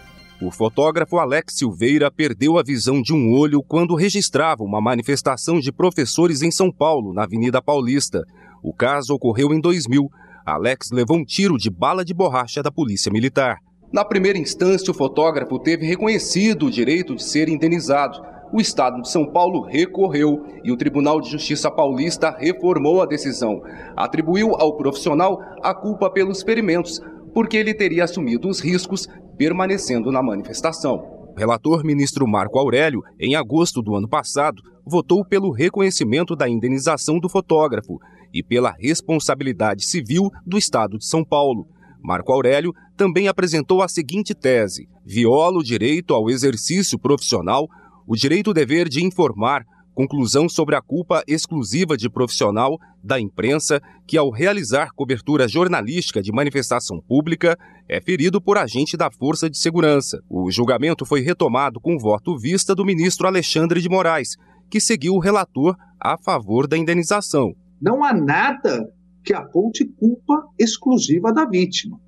O 0.41 0.51
fotógrafo 0.51 1.18
Alex 1.18 1.56
Silveira 1.56 2.09
perdeu 2.09 2.57
a 2.57 2.63
visão 2.63 3.01
de 3.01 3.13
um 3.13 3.33
olho 3.33 3.62
quando 3.62 3.94
registrava 3.94 4.63
uma 4.63 4.80
manifestação 4.80 5.59
de 5.59 5.69
professores 5.69 6.41
em 6.41 6.50
São 6.50 6.71
Paulo, 6.71 7.13
na 7.13 7.24
Avenida 7.24 7.62
Paulista. 7.62 8.24
O 8.63 8.74
caso 8.74 9.13
ocorreu 9.13 9.53
em 9.53 9.59
2000. 9.59 10.09
Alex 10.45 10.91
levou 10.94 11.18
um 11.18 11.25
tiro 11.25 11.57
de 11.57 11.69
bala 11.69 12.06
de 12.06 12.13
borracha 12.13 12.63
da 12.63 12.71
Polícia 12.71 13.12
Militar. 13.12 13.57
Na 13.91 14.06
primeira 14.06 14.38
instância, 14.38 14.91
o 14.91 14.94
fotógrafo 14.94 15.59
teve 15.59 15.86
reconhecido 15.86 16.68
o 16.68 16.71
direito 16.71 17.15
de 17.15 17.24
ser 17.24 17.50
indenizado. 17.50 18.21
O 18.53 18.62
Estado 18.62 19.01
de 19.01 19.09
São 19.09 19.25
Paulo 19.25 19.61
recorreu 19.61 20.45
e 20.63 20.71
o 20.71 20.78
Tribunal 20.78 21.19
de 21.19 21.30
Justiça 21.30 21.69
Paulista 21.69 22.33
reformou 22.40 23.02
a 23.02 23.06
decisão. 23.06 23.61
Atribuiu 23.94 24.56
ao 24.56 24.78
profissional 24.78 25.42
a 25.61 25.73
culpa 25.73 26.09
pelos 26.09 26.42
ferimentos, 26.42 27.02
porque 27.33 27.57
ele 27.57 27.74
teria 27.74 28.04
assumido 28.04 28.48
os 28.48 28.59
riscos 28.59 29.07
permanecendo 29.38 30.12
na 30.12 30.21
manifestação. 30.21 30.95
O 30.95 31.40
relator 31.40 31.83
ministro 31.86 32.28
Marco 32.28 32.59
Aurélio, 32.59 33.02
em 33.19 33.36
agosto 33.36 33.81
do 33.81 33.95
ano 33.95 34.09
passado, 34.09 34.62
votou 34.86 35.24
pelo 35.24 35.52
reconhecimento 35.52 36.36
da 36.36 36.50
indenização 36.50 37.19
do 37.19 37.30
fotógrafo 37.30 37.98
e 38.33 38.44
pela 38.44 38.74
responsabilidade 38.78 39.86
civil 39.86 40.30
do 40.45 40.57
Estado 40.57 40.98
de 40.98 41.06
São 41.06 41.24
Paulo. 41.24 41.68
Marco 42.02 42.31
Aurélio 42.31 42.74
também 42.98 43.28
apresentou 43.28 43.81
a 43.81 43.88
seguinte 43.88 44.33
tese: 44.33 44.88
viola 45.06 45.59
o 45.59 45.64
direito 45.64 46.14
ao 46.14 46.30
exercício 46.30 46.98
profissional, 46.98 47.68
o 48.07 48.16
direito-dever 48.16 48.90
de 48.90 49.04
informar, 49.04 49.64
conclusão 49.99 50.47
sobre 50.47 50.77
a 50.77 50.81
culpa 50.81 51.21
exclusiva 51.27 51.97
de 51.97 52.09
profissional 52.09 52.77
da 53.03 53.19
imprensa 53.19 53.81
que, 54.07 54.18
ao 54.18 54.31
realizar 54.31 54.94
cobertura 54.95 55.45
jornalística 55.45 56.21
de 56.21 56.31
manifestação 56.31 57.01
pública, 57.06 57.57
é 57.85 57.99
ferido 57.99 58.39
por 58.39 58.57
agente 58.57 58.95
da 58.95 59.11
Força 59.11 59.49
de 59.49 59.57
Segurança. 59.57 60.21
O 60.29 60.49
julgamento 60.49 61.06
foi 61.06 61.19
retomado 61.19 61.81
com 61.81 61.97
voto 61.97 62.37
vista 62.37 62.73
do 62.73 62.85
ministro 62.85 63.27
Alexandre 63.27 63.81
de 63.81 63.89
Moraes, 63.89 64.37
que 64.69 64.79
seguiu 64.79 65.15
o 65.15 65.19
relator 65.19 65.75
a 65.99 66.18
favor 66.18 66.65
da 66.65 66.77
indenização. 66.77 67.51
Não 67.81 68.01
há 68.01 68.13
nada 68.13 68.87
que 69.21 69.33
aponte 69.33 69.83
culpa 69.85 70.45
exclusiva 70.57 71.33
da 71.33 71.45
vítima. 71.45 71.99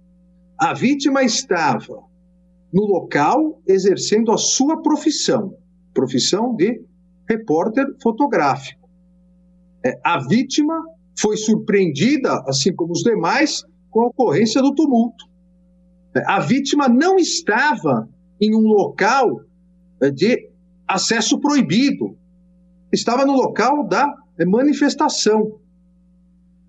A 0.57 0.73
vítima 0.73 1.23
estava 1.23 1.99
no 2.73 2.85
local 2.85 3.61
exercendo 3.67 4.31
a 4.31 4.37
sua 4.37 4.81
profissão, 4.81 5.53
profissão 5.93 6.55
de 6.55 6.89
repórter 7.31 7.85
fotográfico. 8.01 8.89
É, 9.85 9.97
a 10.03 10.19
vítima 10.19 10.75
foi 11.19 11.37
surpreendida, 11.37 12.43
assim 12.47 12.73
como 12.75 12.91
os 12.91 13.03
demais, 13.03 13.63
com 13.89 14.01
a 14.01 14.07
ocorrência 14.07 14.61
do 14.61 14.73
tumulto. 14.73 15.25
A 16.25 16.39
vítima 16.39 16.89
não 16.89 17.17
estava 17.17 18.07
em 18.39 18.55
um 18.55 18.67
local 18.67 19.41
eh, 20.01 20.11
de 20.11 20.49
acesso 20.87 21.39
proibido, 21.39 22.17
estava 22.91 23.25
no 23.25 23.33
local 23.33 23.87
da 23.87 24.13
eh, 24.37 24.45
manifestação. 24.45 25.59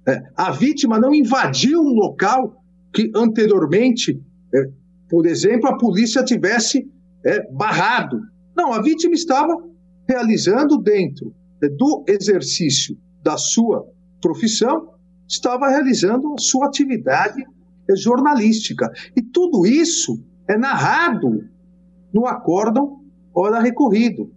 Eh, 0.06 0.22
a 0.36 0.52
vítima 0.52 0.98
não 0.98 1.12
invadiu 1.12 1.80
um 1.80 1.94
local 1.94 2.62
que 2.94 3.10
anteriormente, 3.16 4.20
por 5.08 5.24
exemplo, 5.26 5.66
a 5.66 5.78
polícia 5.78 6.22
tivesse 6.22 6.86
barrado. 7.52 8.20
Não, 8.54 8.70
a 8.70 8.82
vítima 8.82 9.14
estava 9.14 9.56
realizando 10.12 10.76
dentro 10.78 11.34
do 11.78 12.04
exercício 12.06 12.98
da 13.22 13.38
sua 13.38 13.86
profissão, 14.20 14.94
estava 15.28 15.68
realizando 15.68 16.34
a 16.34 16.38
sua 16.38 16.66
atividade 16.66 17.42
jornalística. 17.96 18.90
E 19.16 19.22
tudo 19.22 19.66
isso 19.66 20.22
é 20.48 20.56
narrado 20.56 21.48
no 22.12 22.26
acórdão 22.26 23.02
ora 23.34 23.60
recorrido. 23.60 24.30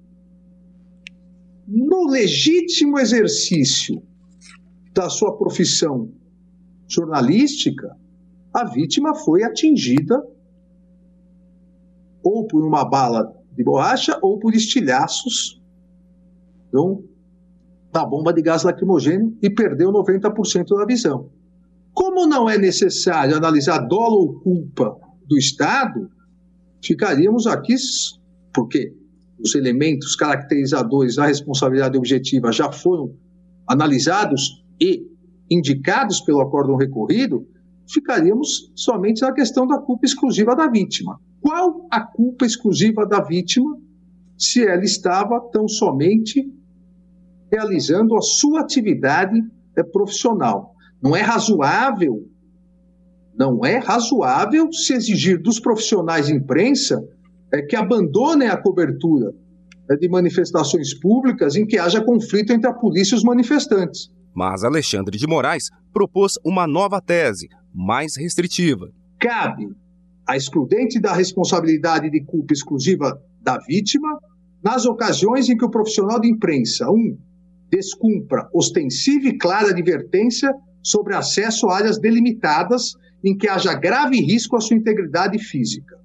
No 1.67 2.07
legítimo 2.07 2.99
exercício 2.99 4.01
da 4.93 5.09
sua 5.09 5.37
profissão 5.37 6.11
jornalística, 6.87 7.97
a 8.53 8.63
vítima 8.63 9.15
foi 9.15 9.43
atingida 9.43 10.23
ou 12.23 12.47
por 12.47 12.63
uma 12.65 12.87
bala 12.87 13.33
de 13.51 13.63
borracha 13.63 14.17
ou 14.21 14.39
por 14.39 14.53
estilhaços 14.53 15.61
então, 16.75 17.05
da 17.93 18.05
bomba 18.05 18.33
de 18.33 18.41
gás 18.41 18.63
lacrimogêneo 18.63 19.37
e 19.41 19.49
perdeu 19.49 19.89
90% 19.89 20.77
da 20.77 20.85
visão. 20.85 21.29
Como 21.93 22.27
não 22.27 22.49
é 22.49 22.57
necessário 22.57 23.37
analisar 23.37 23.79
dolo 23.87 24.17
ou 24.17 24.39
culpa 24.41 24.97
do 25.25 25.37
Estado, 25.37 26.09
ficaríamos 26.83 27.47
aqui, 27.47 27.75
porque 28.53 28.93
os 29.39 29.55
elementos 29.55 30.17
caracterizadores 30.17 31.15
da 31.15 31.25
responsabilidade 31.25 31.97
objetiva 31.97 32.51
já 32.51 32.69
foram 32.69 33.15
analisados 33.65 34.61
e 34.79 35.07
indicados 35.49 36.19
pelo 36.19 36.41
acórdão 36.41 36.75
recorrido, 36.75 37.47
ficaríamos 37.89 38.73
somente 38.75 39.21
na 39.21 39.31
questão 39.31 39.65
da 39.65 39.77
culpa 39.77 40.05
exclusiva 40.05 40.53
da 40.53 40.67
vítima. 40.67 41.17
Qual 41.39 41.87
a 41.89 42.01
culpa 42.01 42.45
exclusiva 42.45 43.05
da 43.05 43.21
vítima 43.21 43.79
se 44.37 44.67
ela 44.67 44.83
estava 44.83 45.39
tão 45.53 45.65
somente 45.69 46.45
realizando 47.55 48.15
a 48.15 48.21
sua 48.21 48.61
atividade 48.61 49.41
é, 49.77 49.83
profissional. 49.83 50.73
Não 51.01 51.15
é 51.15 51.21
razoável, 51.21 52.27
não 53.37 53.65
é 53.65 53.77
razoável 53.77 54.71
se 54.71 54.93
exigir 54.93 55.41
dos 55.41 55.59
profissionais 55.59 56.27
de 56.27 56.33
imprensa 56.33 57.01
é, 57.53 57.61
que 57.61 57.75
abandonem 57.75 58.49
a 58.49 58.57
cobertura 58.57 59.33
é, 59.89 59.95
de 59.95 60.09
manifestações 60.09 60.93
públicas 60.93 61.55
em 61.55 61.65
que 61.65 61.77
haja 61.77 62.03
conflito 62.03 62.51
entre 62.51 62.69
a 62.69 62.73
polícia 62.73 63.15
e 63.15 63.17
os 63.17 63.23
manifestantes. 63.23 64.09
Mas 64.33 64.63
Alexandre 64.63 65.17
de 65.17 65.25
Moraes 65.25 65.69
propôs 65.93 66.33
uma 66.43 66.67
nova 66.67 66.99
tese, 66.99 67.47
mais 67.73 68.17
restritiva. 68.17 68.89
Cabe 69.17 69.69
a 70.27 70.35
excludente 70.35 70.99
da 70.99 71.13
responsabilidade 71.13 72.09
de 72.09 72.21
culpa 72.25 72.53
exclusiva 72.53 73.17
da 73.41 73.57
vítima 73.59 74.19
nas 74.61 74.85
ocasiões 74.85 75.47
em 75.47 75.55
que 75.55 75.63
o 75.63 75.69
profissional 75.69 76.19
de 76.19 76.27
imprensa, 76.27 76.89
um, 76.89 77.15
descumpra 77.75 78.47
ostensiva 78.53 79.27
e 79.27 79.37
clara 79.37 79.71
advertência 79.71 80.53
sobre 80.81 81.13
acesso 81.13 81.67
a 81.67 81.75
áreas 81.77 81.99
delimitadas 81.99 82.93
em 83.23 83.35
que 83.35 83.49
haja 83.49 83.73
grave 83.73 84.21
risco 84.21 84.55
à 84.55 84.61
sua 84.61 84.77
integridade 84.77 85.37
física. 85.39 85.97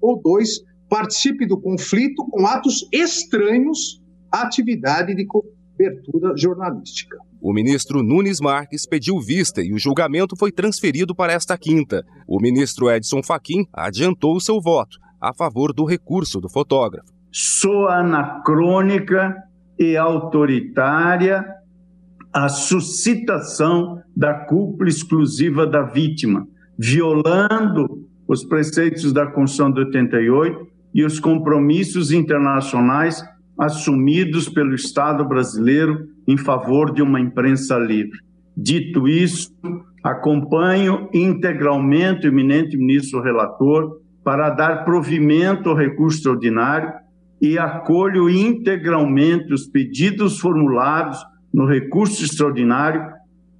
Ou 0.00 0.20
dois, 0.20 0.60
participe 0.90 1.46
do 1.46 1.58
conflito 1.58 2.24
com 2.30 2.46
atos 2.46 2.86
estranhos 2.92 4.02
à 4.30 4.42
atividade 4.42 5.14
de 5.14 5.24
cobertura 5.24 6.36
jornalística. 6.36 7.16
O 7.40 7.52
ministro 7.52 8.02
Nunes 8.02 8.40
Marques 8.40 8.86
pediu 8.86 9.18
vista 9.20 9.62
e 9.62 9.72
o 9.72 9.78
julgamento 9.78 10.36
foi 10.36 10.52
transferido 10.52 11.14
para 11.14 11.32
esta 11.32 11.56
quinta. 11.56 12.04
O 12.26 12.40
ministro 12.40 12.90
Edson 12.90 13.22
Fachin 13.22 13.64
adiantou 13.72 14.38
seu 14.40 14.60
voto 14.60 14.98
a 15.20 15.32
favor 15.32 15.72
do 15.72 15.84
recurso 15.84 16.40
do 16.40 16.48
fotógrafo. 16.48 17.08
Sou 17.30 17.88
anacrônica 17.88 19.45
e 19.78 19.96
autoritária 19.96 21.44
a 22.32 22.48
suscitação 22.48 24.02
da 24.14 24.34
culpa 24.34 24.86
exclusiva 24.86 25.66
da 25.66 25.82
vítima, 25.82 26.46
violando 26.78 28.06
os 28.28 28.44
preceitos 28.44 29.12
da 29.12 29.26
Constituição 29.26 29.72
de 29.72 29.80
88 29.80 30.66
e 30.94 31.04
os 31.04 31.18
compromissos 31.18 32.12
internacionais 32.12 33.22
assumidos 33.58 34.48
pelo 34.48 34.74
Estado 34.74 35.24
brasileiro 35.24 36.08
em 36.28 36.36
favor 36.36 36.92
de 36.92 37.02
uma 37.02 37.20
imprensa 37.20 37.78
livre. 37.78 38.18
Dito 38.56 39.06
isso, 39.06 39.52
acompanho 40.02 41.08
integralmente 41.12 42.26
o 42.26 42.30
eminente 42.30 42.76
ministro 42.76 43.22
relator 43.22 44.00
para 44.24 44.50
dar 44.50 44.84
provimento 44.84 45.68
ao 45.68 45.76
recurso 45.76 46.18
extraordinário 46.18 46.92
e 47.40 47.58
acolho 47.58 48.30
integralmente 48.30 49.52
os 49.52 49.66
pedidos 49.66 50.38
formulados 50.38 51.18
no 51.52 51.66
recurso 51.66 52.24
extraordinário 52.24 53.04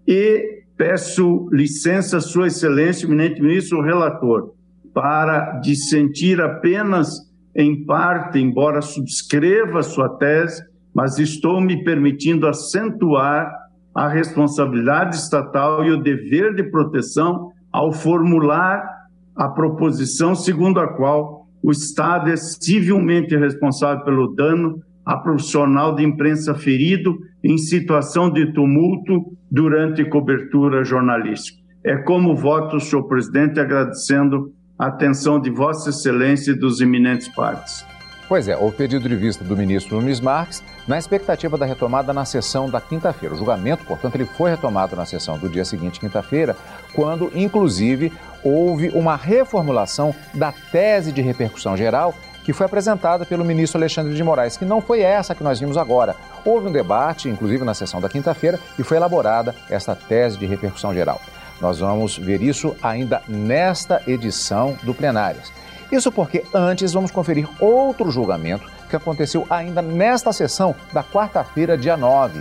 e 0.07 0.63
peço 0.77 1.49
licença, 1.51 2.21
Sua 2.21 2.47
Excelência, 2.47 3.07
eminente 3.07 3.41
ministro 3.41 3.83
relator, 3.83 4.55
para 4.93 5.59
dissentir 5.61 6.41
apenas 6.41 7.27
em 7.55 7.85
parte, 7.85 8.39
embora 8.39 8.83
subscreva 8.83 9.83
sua 9.83 10.11
tese, 10.11 10.63
mas 10.95 11.19
estou 11.19 11.61
me 11.61 11.83
permitindo 11.83 12.47
acentuar 12.47 13.51
a 13.95 14.09
responsabilidade 14.09 15.17
estatal 15.17 15.85
e 15.85 15.91
o 15.91 16.03
dever 16.03 16.55
de 16.55 16.65
proteção 16.65 17.51
ao 17.73 17.93
formular 17.93 18.87
a 19.35 19.49
proposição 19.49 20.35
segundo 20.35 20.81
a 20.81 20.89
qual 20.89 21.36
o 21.67 21.73
Estado 21.73 22.31
é 22.31 22.37
civilmente 22.37 23.37
responsável 23.37 24.05
pelo 24.05 24.29
dano 24.37 24.81
a 25.05 25.17
profissional 25.17 25.97
de 25.97 26.05
imprensa 26.05 26.55
ferido 26.55 27.19
em 27.43 27.59
situação 27.59 28.31
de 28.31 28.53
tumulto 28.53 29.37
durante 29.51 30.05
cobertura 30.05 30.85
jornalística. 30.85 31.59
É 31.85 31.97
como 31.97 32.37
voto, 32.37 32.79
senhor 32.79 33.09
presidente, 33.09 33.59
agradecendo 33.59 34.53
a 34.79 34.87
atenção 34.87 35.41
de 35.41 35.51
Vossa 35.51 35.91
Excelência 35.91 36.53
e 36.53 36.57
dos 36.57 36.81
eminentes 36.81 37.27
partes. 37.35 37.85
Pois 38.29 38.49
é, 38.49 38.57
houve 38.57 38.77
pedido 38.77 39.09
de 39.09 39.15
vista 39.15 39.45
do 39.45 39.57
ministro 39.57 40.01
Nunes 40.01 40.21
Marques 40.21 40.61
na 40.87 40.99
expectativa 40.99 41.57
da 41.57 41.65
retomada 41.65 42.13
na 42.13 42.25
sessão 42.25 42.69
da 42.69 42.81
quinta-feira. 42.81 43.35
O 43.35 43.39
julgamento, 43.39 43.85
portanto, 43.85 44.17
ele 44.17 44.25
foi 44.25 44.51
retomado 44.51 44.97
na 44.97 45.07
sessão 45.07 45.39
do 45.39 45.49
dia 45.49 45.65
seguinte, 45.65 46.01
quinta-feira, 46.01 46.57
quando, 46.93 47.31
inclusive, 47.37 48.13
houve 48.43 48.89
uma 48.89 49.15
reformulação 49.15 50.13
da 50.35 50.53
tese 50.73 51.13
de 51.13 51.23
repercussão 51.23 51.77
geral 51.77 52.13
que 52.43 52.53
foi 52.53 52.67
apresentada 52.67 53.25
pelo 53.25 53.45
ministro 53.45 53.79
Alexandre 53.79 54.15
de 54.15 54.23
Moraes, 54.23 54.57
que 54.57 54.65
não 54.65 54.81
foi 54.81 55.03
essa 55.03 55.35
que 55.35 55.43
nós 55.43 55.59
vimos 55.59 55.77
agora. 55.77 56.15
Houve 56.45 56.69
um 56.69 56.73
debate, 56.73 57.29
inclusive 57.29 57.65
na 57.65 57.75
sessão 57.75 58.01
da 58.01 58.09
quinta-feira, 58.09 58.59
e 58.79 58.83
foi 58.83 58.97
elaborada 58.97 59.55
essa 59.69 59.97
tese 59.97 60.37
de 60.37 60.47
repercussão 60.47 60.93
geral. 60.95 61.21
Nós 61.61 61.79
vamos 61.79 62.19
ver 62.19 62.43
isso 62.43 62.77
ainda 62.83 63.23
nesta 63.27 64.03
edição 64.07 64.77
do 64.83 64.95
Plenárias. 64.95 65.53
Isso 65.91 66.11
porque 66.11 66.45
antes 66.53 66.93
vamos 66.93 67.11
conferir 67.11 67.49
outro 67.61 68.11
julgamento 68.11 68.69
que 68.89 68.97
aconteceu 68.97 69.47
ainda 69.49 69.81
nesta 69.81 70.33
sessão 70.33 70.75
da 70.93 71.03
quarta-feira, 71.03 71.77
dia 71.77 71.97
9. 71.97 72.41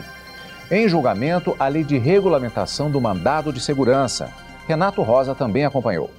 Em 0.71 0.89
julgamento, 0.89 1.55
a 1.59 1.67
lei 1.67 1.83
de 1.83 1.97
regulamentação 1.97 2.89
do 2.89 2.99
mandado 2.99 3.53
de 3.53 3.59
segurança. 3.59 4.31
Renato 4.67 5.03
Rosa 5.03 5.35
também 5.35 5.63
acompanhou. 5.63 6.09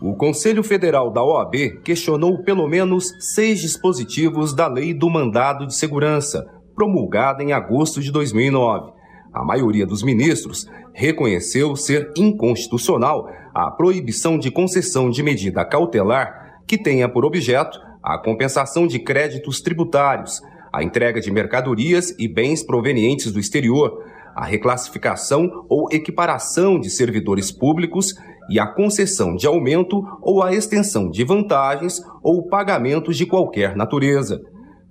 O 0.00 0.14
Conselho 0.14 0.62
Federal 0.62 1.10
da 1.10 1.22
OAB 1.22 1.82
questionou 1.84 2.42
pelo 2.42 2.66
menos 2.66 3.14
seis 3.18 3.60
dispositivos 3.60 4.54
da 4.54 4.66
Lei 4.66 4.94
do 4.94 5.10
Mandado 5.10 5.66
de 5.66 5.74
Segurança, 5.74 6.46
promulgada 6.74 7.42
em 7.42 7.52
agosto 7.52 8.00
de 8.00 8.10
2009. 8.10 8.92
A 9.30 9.44
maioria 9.44 9.86
dos 9.86 10.02
ministros 10.02 10.66
reconheceu 10.94 11.76
ser 11.76 12.10
inconstitucional 12.16 13.28
a 13.54 13.70
proibição 13.70 14.38
de 14.38 14.50
concessão 14.50 15.10
de 15.10 15.22
medida 15.22 15.62
cautelar 15.66 16.39
que 16.70 16.78
tenha 16.78 17.08
por 17.08 17.24
objeto 17.24 17.80
a 18.00 18.16
compensação 18.16 18.86
de 18.86 19.00
créditos 19.00 19.60
tributários, 19.60 20.40
a 20.72 20.84
entrega 20.84 21.20
de 21.20 21.28
mercadorias 21.28 22.14
e 22.16 22.28
bens 22.28 22.62
provenientes 22.62 23.32
do 23.32 23.40
exterior, 23.40 24.04
a 24.36 24.44
reclassificação 24.44 25.50
ou 25.68 25.88
equiparação 25.90 26.78
de 26.78 26.88
servidores 26.88 27.50
públicos 27.50 28.14
e 28.48 28.60
a 28.60 28.68
concessão 28.68 29.34
de 29.34 29.48
aumento 29.48 30.00
ou 30.22 30.44
a 30.44 30.54
extensão 30.54 31.10
de 31.10 31.24
vantagens 31.24 32.00
ou 32.22 32.46
pagamentos 32.46 33.16
de 33.16 33.26
qualquer 33.26 33.74
natureza. 33.74 34.40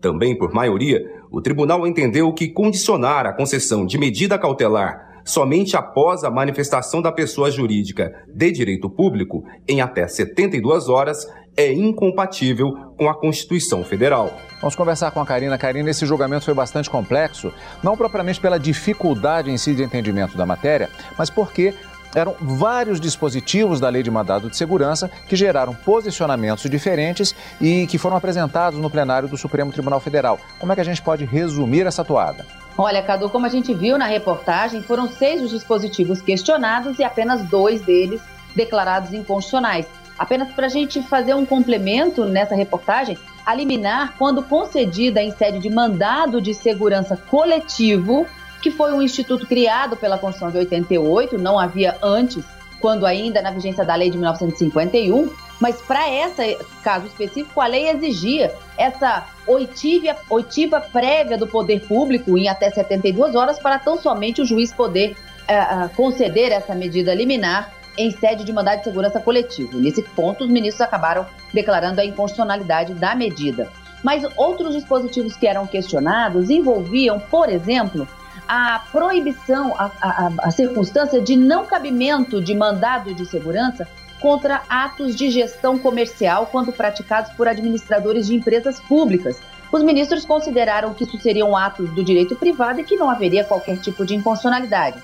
Também 0.01 0.38
por 0.38 0.53
maioria, 0.53 1.01
o 1.31 1.41
tribunal 1.41 1.88
entendeu 1.88 2.33
que 2.33 2.50
condicionar 2.50 3.25
a 3.25 3.31
concessão 3.31 3.86
de 3.86 3.98
medida 3.98 4.38
cautelar 4.38 5.09
somente 5.24 5.77
após 5.77 6.24
a 6.24 6.31
manifestação 6.31 7.01
da 7.01 7.12
pessoa 7.12 7.51
jurídica 7.51 8.12
de 8.27 8.51
direito 8.51 8.89
público, 8.89 9.43
em 9.67 9.79
até 9.79 10.07
72 10.07 10.89
horas, 10.89 11.27
é 11.59 11.73
incompatível 11.73 12.93
com 12.97 13.09
a 13.09 13.13
Constituição 13.13 13.83
Federal. 13.83 14.31
Vamos 14.61 14.77
conversar 14.77 15.11
com 15.11 15.19
a 15.19 15.25
Karina. 15.25 15.57
Karina, 15.57 15.89
esse 15.89 16.05
julgamento 16.05 16.45
foi 16.45 16.53
bastante 16.53 16.89
complexo, 16.89 17.53
não 17.83 17.97
propriamente 17.97 18.39
pela 18.39 18.57
dificuldade 18.57 19.51
em 19.51 19.57
si 19.57 19.75
de 19.75 19.83
entendimento 19.83 20.37
da 20.37 20.45
matéria, 20.45 20.89
mas 21.17 21.29
porque 21.29 21.73
eram 22.15 22.33
vários 22.39 22.99
dispositivos 22.99 23.81
da 23.81 23.89
Lei 23.89 24.01
de 24.01 24.09
Mandado 24.09 24.49
de 24.49 24.55
Segurança 24.55 25.11
que 25.27 25.35
geraram 25.35 25.75
posicionamentos 25.75 26.69
diferentes 26.69 27.35
e 27.59 27.85
que 27.87 27.97
foram 27.97 28.15
apresentados 28.15 28.79
no 28.79 28.89
plenário 28.89 29.27
do 29.27 29.37
Supremo 29.37 29.73
Tribunal 29.73 29.99
Federal. 29.99 30.39
Como 30.59 30.71
é 30.71 30.75
que 30.75 30.81
a 30.81 30.85
gente 30.85 31.01
pode 31.01 31.25
resumir 31.25 31.85
essa 31.85 32.05
toada? 32.05 32.45
Olha, 32.77 33.03
Cadu, 33.03 33.29
como 33.29 33.45
a 33.45 33.49
gente 33.49 33.73
viu 33.73 33.97
na 33.97 34.07
reportagem, 34.07 34.81
foram 34.81 35.09
seis 35.09 35.41
os 35.41 35.51
dispositivos 35.51 36.21
questionados 36.21 36.97
e 36.99 37.03
apenas 37.03 37.43
dois 37.43 37.81
deles 37.81 38.21
declarados 38.55 39.13
inconstitucionais. 39.13 39.85
Apenas 40.19 40.51
para 40.51 40.65
a 40.65 40.69
gente 40.69 41.01
fazer 41.01 41.33
um 41.33 41.45
complemento 41.45 42.25
nessa 42.25 42.53
reportagem, 42.53 43.17
a 43.45 43.55
liminar, 43.55 44.15
quando 44.17 44.43
concedida 44.43 45.21
em 45.21 45.31
sede 45.31 45.59
de 45.59 45.69
mandado 45.69 46.41
de 46.41 46.53
segurança 46.53 47.15
coletivo, 47.15 48.27
que 48.61 48.69
foi 48.69 48.91
um 48.91 49.01
instituto 49.01 49.47
criado 49.47 49.95
pela 49.95 50.17
Constituição 50.17 50.51
de 50.51 50.57
88, 50.57 51.38
não 51.38 51.57
havia 51.57 51.95
antes, 52.03 52.43
quando 52.81 53.05
ainda 53.05 53.41
na 53.41 53.49
vigência 53.49 53.85
da 53.85 53.95
lei 53.95 54.09
de 54.09 54.17
1951, 54.17 55.33
mas 55.57 55.81
para 55.81 56.09
esse 56.09 56.57
caso 56.83 57.07
específico, 57.07 57.61
a 57.61 57.67
lei 57.67 57.89
exigia 57.89 58.53
essa 58.77 59.25
oitiva, 59.47 60.17
oitiva 60.29 60.81
prévia 60.81 61.38
do 61.38 61.47
poder 61.47 61.79
público 61.88 62.38
em 62.38 62.49
até 62.49 62.69
72 62.69 63.35
horas 63.35 63.57
para 63.57 63.79
tão 63.79 63.97
somente 63.97 64.41
o 64.41 64.45
juiz 64.45 64.73
poder 64.73 65.15
uh, 65.43 65.89
conceder 65.95 66.51
essa 66.51 66.75
medida 66.75 67.13
liminar 67.13 67.78
em 67.98 68.12
sede 68.12 68.43
de 68.43 68.53
mandado 68.53 68.79
de 68.79 68.86
segurança 68.86 69.19
coletivo. 69.19 69.79
Nesse 69.79 70.01
ponto, 70.01 70.43
os 70.43 70.50
ministros 70.50 70.81
acabaram 70.81 71.25
declarando 71.53 72.00
a 72.00 72.05
inconstitucionalidade 72.05 72.93
da 72.93 73.15
medida. 73.15 73.69
Mas 74.03 74.24
outros 74.38 74.74
dispositivos 74.74 75.36
que 75.36 75.48
eram 75.48 75.67
questionados 75.67 76.50
envolviam, 76.50 77.19
por 77.19 77.50
exemplo, 77.50 78.08
a 78.48 78.79
proibição, 78.91 79.75
a, 79.77 79.91
a, 80.01 80.31
a 80.39 80.51
circunstância 80.51 81.22
de 81.22 81.36
não 81.36 81.65
cabimento 81.65 82.41
de 82.41 82.55
mandado 82.55 83.13
de 83.13 83.25
segurança 83.25 83.88
contra 84.19 84.62
atos 84.67 85.15
de 85.15 85.29
gestão 85.29 85.77
comercial 85.77 86.48
quando 86.48 86.72
praticados 86.72 87.31
por 87.34 87.48
administradores 87.48 88.27
de 88.27 88.36
empresas 88.36 88.79
públicas. 88.79 89.39
Os 89.72 89.84
ministros 89.84 90.25
consideraram 90.25 90.93
que 90.93 91.03
isso 91.03 91.19
seriam 91.19 91.55
atos 91.55 91.89
do 91.91 92.03
direito 92.03 92.36
privado 92.36 92.81
e 92.81 92.84
que 92.84 92.96
não 92.96 93.10
haveria 93.10 93.43
qualquer 93.43 93.77
tipo 93.77 94.05
de 94.05 94.15
inconstitucionalidade. 94.15 94.98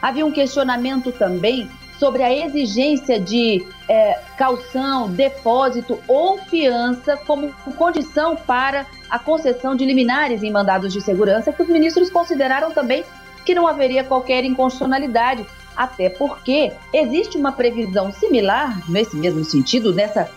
Havia 0.00 0.24
um 0.24 0.32
questionamento 0.32 1.10
também 1.12 1.70
sobre 2.00 2.22
a 2.22 2.32
exigência 2.32 3.20
de 3.20 3.62
é, 3.86 4.18
calção, 4.38 5.10
depósito 5.10 6.00
ou 6.08 6.38
fiança 6.38 7.14
como 7.26 7.52
condição 7.76 8.34
para 8.34 8.86
a 9.10 9.18
concessão 9.18 9.76
de 9.76 9.84
liminares 9.84 10.42
em 10.42 10.50
mandados 10.50 10.94
de 10.94 11.00
segurança, 11.02 11.52
que 11.52 11.62
os 11.62 11.68
ministros 11.68 12.08
consideraram 12.08 12.70
também 12.70 13.04
que 13.44 13.54
não 13.54 13.66
haveria 13.66 14.02
qualquer 14.02 14.44
inconstitucionalidade, 14.44 15.44
até 15.76 16.08
porque 16.08 16.72
existe 16.92 17.36
uma 17.36 17.52
previsão 17.52 18.10
similar, 18.10 18.80
nesse 18.88 19.14
mesmo 19.16 19.44
sentido, 19.44 19.92
nessa, 19.92 20.30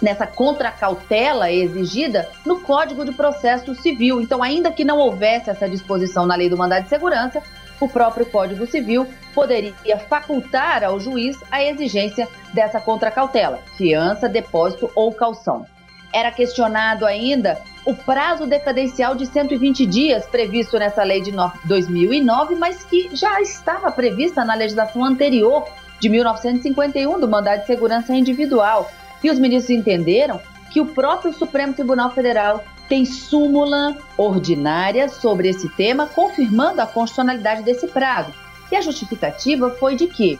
nessa 0.00 0.26
contracautela 0.26 1.52
exigida 1.52 2.26
no 2.44 2.60
Código 2.60 3.04
de 3.04 3.12
Processo 3.12 3.74
Civil. 3.74 4.20
Então, 4.20 4.42
ainda 4.42 4.70
que 4.70 4.84
não 4.84 4.98
houvesse 4.98 5.50
essa 5.50 5.68
disposição 5.68 6.26
na 6.26 6.36
lei 6.36 6.48
do 6.48 6.56
mandado 6.56 6.84
de 6.84 6.88
segurança, 6.88 7.42
o 7.80 7.88
próprio 7.88 8.26
Código 8.26 8.66
Civil 8.66 9.06
poderia 9.34 9.98
facultar 10.08 10.82
ao 10.82 10.98
juiz 10.98 11.38
a 11.50 11.62
exigência 11.62 12.28
dessa 12.52 12.80
contracautela, 12.80 13.60
fiança, 13.76 14.28
depósito 14.28 14.90
ou 14.94 15.12
calção. 15.12 15.66
Era 16.12 16.30
questionado 16.30 17.04
ainda 17.04 17.60
o 17.84 17.94
prazo 17.94 18.46
decadencial 18.46 19.14
de 19.14 19.26
120 19.26 19.86
dias 19.86 20.26
previsto 20.26 20.78
nessa 20.78 21.02
lei 21.02 21.20
de 21.20 21.32
2009, 21.64 22.54
mas 22.54 22.82
que 22.84 23.14
já 23.14 23.40
estava 23.40 23.90
prevista 23.92 24.44
na 24.44 24.54
legislação 24.54 25.04
anterior 25.04 25.64
de 26.00 26.08
1951 26.08 27.20
do 27.20 27.28
mandado 27.28 27.60
de 27.60 27.66
segurança 27.66 28.14
individual. 28.14 28.90
E 29.22 29.30
os 29.30 29.38
ministros 29.38 29.70
entenderam 29.70 30.40
que 30.70 30.80
o 30.80 30.86
próprio 30.86 31.32
Supremo 31.32 31.74
Tribunal 31.74 32.10
Federal 32.10 32.62
tem 32.88 33.04
súmula 33.04 33.96
ordinária 34.16 35.08
sobre 35.08 35.48
esse 35.48 35.68
tema, 35.70 36.06
confirmando 36.06 36.80
a 36.80 36.86
constitucionalidade 36.86 37.62
desse 37.62 37.86
prazo. 37.88 38.32
E 38.70 38.76
a 38.76 38.80
justificativa 38.80 39.70
foi 39.70 39.94
de 39.94 40.06
que, 40.06 40.38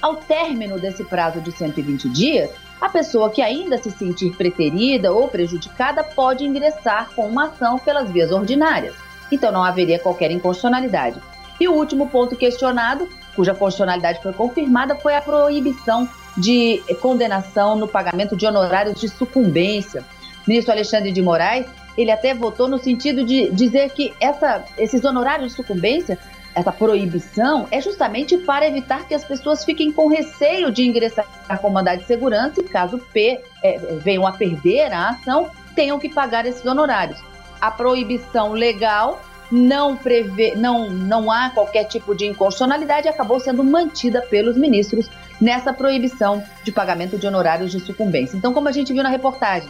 ao 0.00 0.16
término 0.16 0.78
desse 0.78 1.04
prazo 1.04 1.40
de 1.40 1.50
120 1.52 2.08
dias, 2.08 2.50
a 2.80 2.88
pessoa 2.88 3.30
que 3.30 3.40
ainda 3.40 3.78
se 3.78 3.90
sentir 3.90 4.36
preterida 4.36 5.12
ou 5.12 5.28
prejudicada 5.28 6.04
pode 6.04 6.44
ingressar 6.44 7.10
com 7.14 7.26
uma 7.26 7.46
ação 7.46 7.78
pelas 7.78 8.10
vias 8.10 8.30
ordinárias. 8.30 8.94
Então 9.32 9.50
não 9.50 9.64
haveria 9.64 9.98
qualquer 9.98 10.30
inconstitucionalidade. 10.30 11.20
E 11.58 11.66
o 11.66 11.72
último 11.72 12.08
ponto 12.08 12.36
questionado, 12.36 13.08
cuja 13.34 13.54
constitucionalidade 13.54 14.22
foi 14.22 14.32
confirmada, 14.32 14.94
foi 14.94 15.16
a 15.16 15.22
proibição 15.22 16.08
de 16.36 16.82
condenação 17.00 17.76
no 17.76 17.88
pagamento 17.88 18.36
de 18.36 18.46
honorários 18.46 19.00
de 19.00 19.08
sucumbência. 19.08 20.04
Ministro 20.46 20.72
Alexandre 20.72 21.10
de 21.10 21.22
Moraes, 21.22 21.66
ele 21.96 22.10
até 22.10 22.34
votou 22.34 22.68
no 22.68 22.78
sentido 22.78 23.24
de 23.24 23.50
dizer 23.50 23.90
que 23.90 24.12
essa, 24.20 24.64
esses 24.76 25.04
honorários 25.04 25.50
de 25.50 25.56
sucumbência 25.56 26.18
essa 26.56 26.72
proibição 26.72 27.68
é 27.70 27.82
justamente 27.82 28.38
para 28.38 28.66
evitar 28.66 29.06
que 29.06 29.12
as 29.12 29.22
pessoas 29.22 29.62
fiquem 29.62 29.92
com 29.92 30.08
receio 30.08 30.72
de 30.72 30.86
ingressar 30.88 31.26
com 31.60 31.68
mandado 31.68 31.98
de 31.98 32.06
segurança 32.06 32.60
e, 32.60 32.64
caso 32.64 32.98
P, 33.12 33.38
é, 33.62 33.76
venham 34.02 34.26
a 34.26 34.32
perder 34.32 34.90
a 34.90 35.10
ação, 35.10 35.50
tenham 35.74 35.98
que 35.98 36.08
pagar 36.08 36.46
esses 36.46 36.64
honorários. 36.64 37.22
A 37.60 37.70
proibição 37.70 38.52
legal 38.52 39.20
não 39.52 39.96
prevê, 39.96 40.54
não, 40.56 40.88
não 40.88 41.30
há 41.30 41.50
qualquer 41.50 41.84
tipo 41.84 42.14
de 42.14 42.24
inconstitucionalidade 42.24 43.06
acabou 43.06 43.38
sendo 43.38 43.62
mantida 43.62 44.22
pelos 44.22 44.56
ministros 44.56 45.10
nessa 45.38 45.74
proibição 45.74 46.42
de 46.64 46.72
pagamento 46.72 47.18
de 47.18 47.26
honorários 47.26 47.70
de 47.70 47.80
sucumbência. 47.80 48.34
Então, 48.34 48.54
como 48.54 48.66
a 48.66 48.72
gente 48.72 48.94
viu 48.94 49.02
na 49.02 49.10
reportagem, 49.10 49.68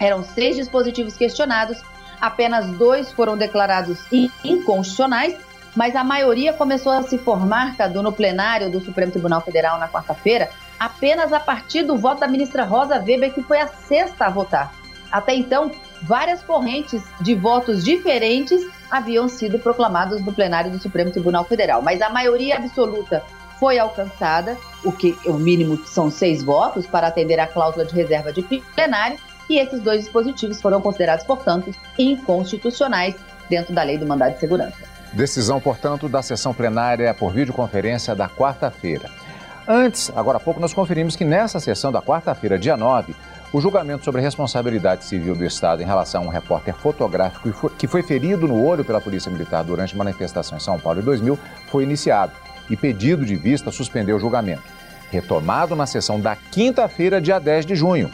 eram 0.00 0.22
seis 0.22 0.56
dispositivos 0.56 1.16
questionados, 1.16 1.78
apenas 2.20 2.66
dois 2.72 3.12
foram 3.12 3.36
declarados 3.36 3.98
inconstitucionais 4.44 5.36
mas 5.76 5.94
a 5.94 6.02
maioria 6.02 6.54
começou 6.54 6.90
a 6.90 7.02
se 7.02 7.18
formar, 7.18 7.76
Cadu, 7.76 8.02
no 8.02 8.10
plenário 8.10 8.70
do 8.70 8.80
Supremo 8.80 9.12
Tribunal 9.12 9.42
Federal 9.42 9.78
na 9.78 9.86
quarta-feira, 9.86 10.48
apenas 10.80 11.34
a 11.34 11.38
partir 11.38 11.82
do 11.82 11.96
voto 11.96 12.20
da 12.20 12.26
ministra 12.26 12.64
Rosa 12.64 12.96
Weber, 12.98 13.34
que 13.34 13.42
foi 13.42 13.60
a 13.60 13.68
sexta 13.68 14.24
a 14.24 14.30
votar. 14.30 14.72
Até 15.12 15.34
então, 15.34 15.70
várias 16.02 16.42
correntes 16.42 17.02
de 17.20 17.34
votos 17.34 17.84
diferentes 17.84 18.66
haviam 18.90 19.28
sido 19.28 19.58
proclamados 19.58 20.24
no 20.24 20.32
plenário 20.32 20.70
do 20.70 20.78
Supremo 20.78 21.10
Tribunal 21.10 21.44
Federal, 21.44 21.82
mas 21.82 22.00
a 22.00 22.08
maioria 22.08 22.56
absoluta 22.56 23.22
foi 23.60 23.78
alcançada, 23.78 24.56
o 24.82 24.92
que 24.92 25.16
o 25.26 25.34
mínimo 25.34 25.78
são 25.86 26.10
seis 26.10 26.42
votos 26.42 26.86
para 26.86 27.06
atender 27.06 27.38
à 27.38 27.46
cláusula 27.46 27.84
de 27.84 27.94
reserva 27.94 28.32
de 28.32 28.42
plenário, 28.74 29.18
e 29.48 29.58
esses 29.58 29.80
dois 29.80 30.00
dispositivos 30.00 30.60
foram 30.60 30.80
considerados, 30.80 31.24
portanto, 31.24 31.74
inconstitucionais 31.98 33.14
dentro 33.48 33.74
da 33.74 33.82
lei 33.82 33.98
do 33.98 34.06
mandado 34.06 34.34
de 34.34 34.40
segurança. 34.40 34.76
Decisão, 35.12 35.60
portanto, 35.60 36.08
da 36.08 36.20
sessão 36.20 36.52
plenária 36.52 37.14
por 37.14 37.32
videoconferência 37.32 38.14
da 38.14 38.28
quarta-feira. 38.28 39.08
Antes, 39.66 40.12
agora 40.14 40.36
há 40.36 40.40
pouco, 40.40 40.60
nós 40.60 40.74
conferimos 40.74 41.16
que 41.16 41.24
nessa 41.24 41.58
sessão 41.58 41.90
da 41.90 42.00
quarta-feira, 42.00 42.58
dia 42.58 42.76
9, 42.76 43.14
o 43.52 43.60
julgamento 43.60 44.04
sobre 44.04 44.20
responsabilidade 44.20 45.04
civil 45.04 45.34
do 45.34 45.44
Estado 45.44 45.82
em 45.82 45.86
relação 45.86 46.22
a 46.22 46.26
um 46.26 46.28
repórter 46.28 46.74
fotográfico 46.74 47.70
que 47.70 47.86
foi 47.86 48.02
ferido 48.02 48.46
no 48.46 48.64
olho 48.64 48.84
pela 48.84 49.00
Polícia 49.00 49.30
Militar 49.30 49.64
durante 49.64 49.96
manifestação 49.96 50.58
em 50.58 50.60
São 50.60 50.78
Paulo 50.78 51.00
em 51.00 51.04
2000 51.04 51.38
foi 51.68 51.84
iniciado 51.84 52.32
e 52.68 52.76
pedido 52.76 53.24
de 53.24 53.36
vista 53.36 53.70
suspendeu 53.70 54.16
o 54.16 54.20
julgamento. 54.20 54.62
Retomado 55.10 55.74
na 55.74 55.86
sessão 55.86 56.20
da 56.20 56.36
quinta-feira, 56.36 57.20
dia 57.20 57.38
10 57.38 57.64
de 57.64 57.74
junho. 57.74 58.10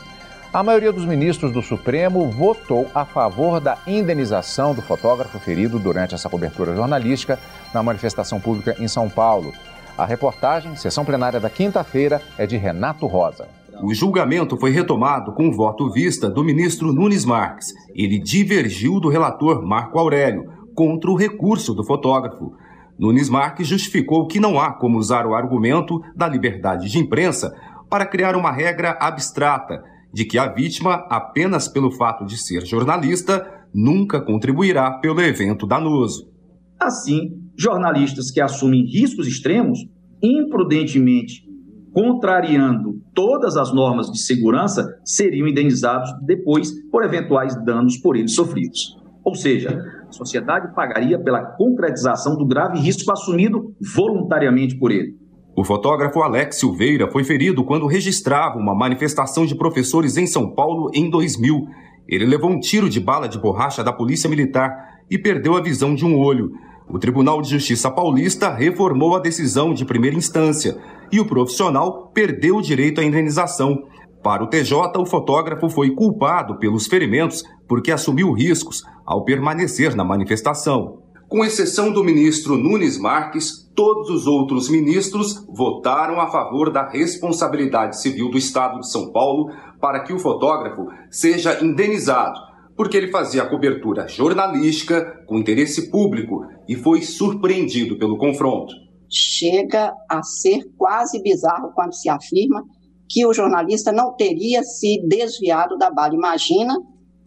A 0.53 0.63
maioria 0.63 0.93
dos 0.93 1.07
ministros 1.07 1.51
do 1.51 1.63
Supremo 1.63 2.31
votou 2.31 2.87
a 2.95 3.07
favor 3.07 3.59
da 3.59 3.79
indenização 3.87 4.75
do 4.75 4.83
fotógrafo 4.83 5.39
ferido 5.39 5.79
durante 5.79 6.15
essa 6.15 6.29
cobertura 6.29 6.77
jornalística 6.77 7.39
na 7.73 7.83
manifestação 7.83 8.39
pública 8.39 8.77
em 8.79 8.87
São 8.87 9.09
Paulo. 9.09 9.55
A 9.97 10.05
reportagem, 10.05 10.77
sessão 10.77 11.07
plenária 11.07 11.41
da 11.41 11.49
quinta-feira, 11.49 12.21
é 12.37 12.47
de 12.47 12.59
Renato 12.59 13.07
Rosa. 13.07 13.49
O 13.83 13.95
julgamento 13.95 14.59
foi 14.59 14.73
retomado 14.73 15.33
com 15.33 15.51
voto 15.51 15.91
vista 15.91 16.29
do 16.29 16.45
ministro 16.45 16.93
Nunes 16.93 17.25
Marques. 17.25 17.73
Ele 17.95 18.19
divergiu 18.19 19.01
do 19.01 19.09
relator 19.09 19.63
Marco 19.63 19.99
Aurélio 19.99 20.53
contra 20.75 21.11
o 21.11 21.17
recurso 21.17 21.73
do 21.73 21.83
fotógrafo. 21.83 22.53
Nunes 22.99 23.31
Marques 23.31 23.67
justificou 23.67 24.27
que 24.27 24.39
não 24.39 24.61
há 24.61 24.71
como 24.71 24.99
usar 24.99 25.27
o 25.27 25.35
argumento 25.35 26.03
da 26.15 26.29
liberdade 26.29 26.91
de 26.91 26.99
imprensa 26.99 27.57
para 27.89 28.05
criar 28.05 28.37
uma 28.37 28.53
regra 28.53 28.99
abstrata 29.01 29.83
de 30.13 30.25
que 30.25 30.39
a 30.39 30.53
vítima, 30.53 31.07
apenas 31.09 31.69
pelo 31.69 31.91
fato 31.91 32.25
de 32.25 32.37
ser 32.37 32.67
jornalista, 32.67 33.67
nunca 33.75 34.21
contribuirá 34.21 34.99
pelo 35.01 35.21
evento 35.21 35.67
danoso. 35.67 36.31
Assim, 36.79 37.31
jornalistas 37.57 38.31
que 38.31 38.41
assumem 38.41 38.85
riscos 38.85 39.27
extremos, 39.27 39.79
imprudentemente 40.23 41.53
contrariando 41.93 43.01
todas 43.15 43.57
as 43.57 43.73
normas 43.73 44.11
de 44.11 44.19
segurança, 44.19 44.99
seriam 45.05 45.47
indenizados 45.47 46.11
depois 46.25 46.73
por 46.91 47.05
eventuais 47.05 47.55
danos 47.65 47.99
por 47.99 48.17
eles 48.17 48.35
sofridos. 48.35 48.97
Ou 49.25 49.35
seja, 49.35 49.79
a 50.09 50.13
sociedade 50.13 50.75
pagaria 50.75 51.19
pela 51.19 51.45
concretização 51.45 52.37
do 52.37 52.47
grave 52.47 52.79
risco 52.81 53.13
assumido 53.13 53.75
voluntariamente 53.95 54.77
por 54.79 54.91
ele. 54.91 55.17
O 55.55 55.65
fotógrafo 55.65 56.23
Alex 56.23 56.57
Silveira 56.57 57.11
foi 57.11 57.25
ferido 57.25 57.63
quando 57.63 57.87
registrava 57.87 58.59
uma 58.59 58.75
manifestação 58.75 59.45
de 59.45 59.55
professores 59.55 60.17
em 60.17 60.27
São 60.27 60.49
Paulo 60.49 60.91
em 60.95 61.11
2000. 61.11 61.67
Ele 62.09 62.25
levou 62.25 62.51
um 62.51 62.59
tiro 62.59 62.89
de 62.89 62.99
bala 62.99 63.29
de 63.29 63.39
borracha 63.39 63.85
da 63.85 63.93
Polícia 63.93 64.31
Militar 64.31 64.75
e 65.11 65.19
perdeu 65.19 65.55
a 65.55 65.61
visão 65.61 65.95
de 65.95 66.07
um 66.07 66.19
olho. 66.19 66.53
O 66.89 66.99
Tribunal 66.99 67.43
de 67.43 67.51
Justiça 67.51 67.91
Paulista 67.91 68.51
reformou 68.51 69.15
a 69.15 69.21
decisão 69.21 69.75
de 69.75 69.85
primeira 69.85 70.17
instância 70.17 70.79
e 71.13 71.21
o 71.21 71.27
profissional 71.27 72.11
perdeu 72.15 72.57
o 72.57 72.63
direito 72.63 73.03
à 73.03 73.05
indenização. 73.05 73.77
Para 74.23 74.43
o 74.43 74.47
TJ, 74.47 74.99
o 74.99 75.05
fotógrafo 75.05 75.69
foi 75.69 75.91
culpado 75.91 76.59
pelos 76.59 76.87
ferimentos 76.87 77.45
porque 77.69 77.93
assumiu 77.93 78.33
riscos 78.33 78.83
ao 79.05 79.23
permanecer 79.23 79.95
na 79.95 80.05
manifestação. 80.05 81.02
Com 81.33 81.43
exceção 81.43 81.91
do 81.91 82.05
ministro 82.05 82.59
Nunes 82.59 82.99
Marques, 82.99 83.67
todos 83.75 84.11
os 84.11 84.27
outros 84.27 84.69
ministros 84.69 85.47
votaram 85.49 86.21
a 86.21 86.31
favor 86.31 86.71
da 86.71 86.87
responsabilidade 86.87 87.99
civil 88.03 88.31
do 88.31 88.37
Estado 88.37 88.81
de 88.81 88.91
São 88.91 89.11
Paulo 89.11 89.51
para 89.81 90.01
que 90.01 90.13
o 90.13 90.19
fotógrafo 90.19 90.89
seja 91.11 91.65
indenizado, 91.65 92.39
porque 92.77 92.99
ele 92.99 93.11
fazia 93.11 93.49
cobertura 93.49 94.07
jornalística 94.07 95.25
com 95.27 95.39
interesse 95.39 95.91
público 95.91 96.45
e 96.69 96.77
foi 96.77 97.01
surpreendido 97.01 97.97
pelo 97.97 98.19
confronto 98.19 98.75
chega 99.11 99.91
a 100.11 100.23
ser 100.23 100.65
quase 100.77 101.23
bizarro 101.23 101.73
quando 101.75 101.95
se 101.95 102.11
afirma 102.11 102.63
que 103.09 103.27
o 103.27 103.33
jornalista 103.33 103.91
não 103.91 104.15
teria 104.15 104.63
se 104.63 105.03
desviado 105.07 105.79
da 105.79 105.91
bala. 105.91 106.15
Imagina 106.15 106.75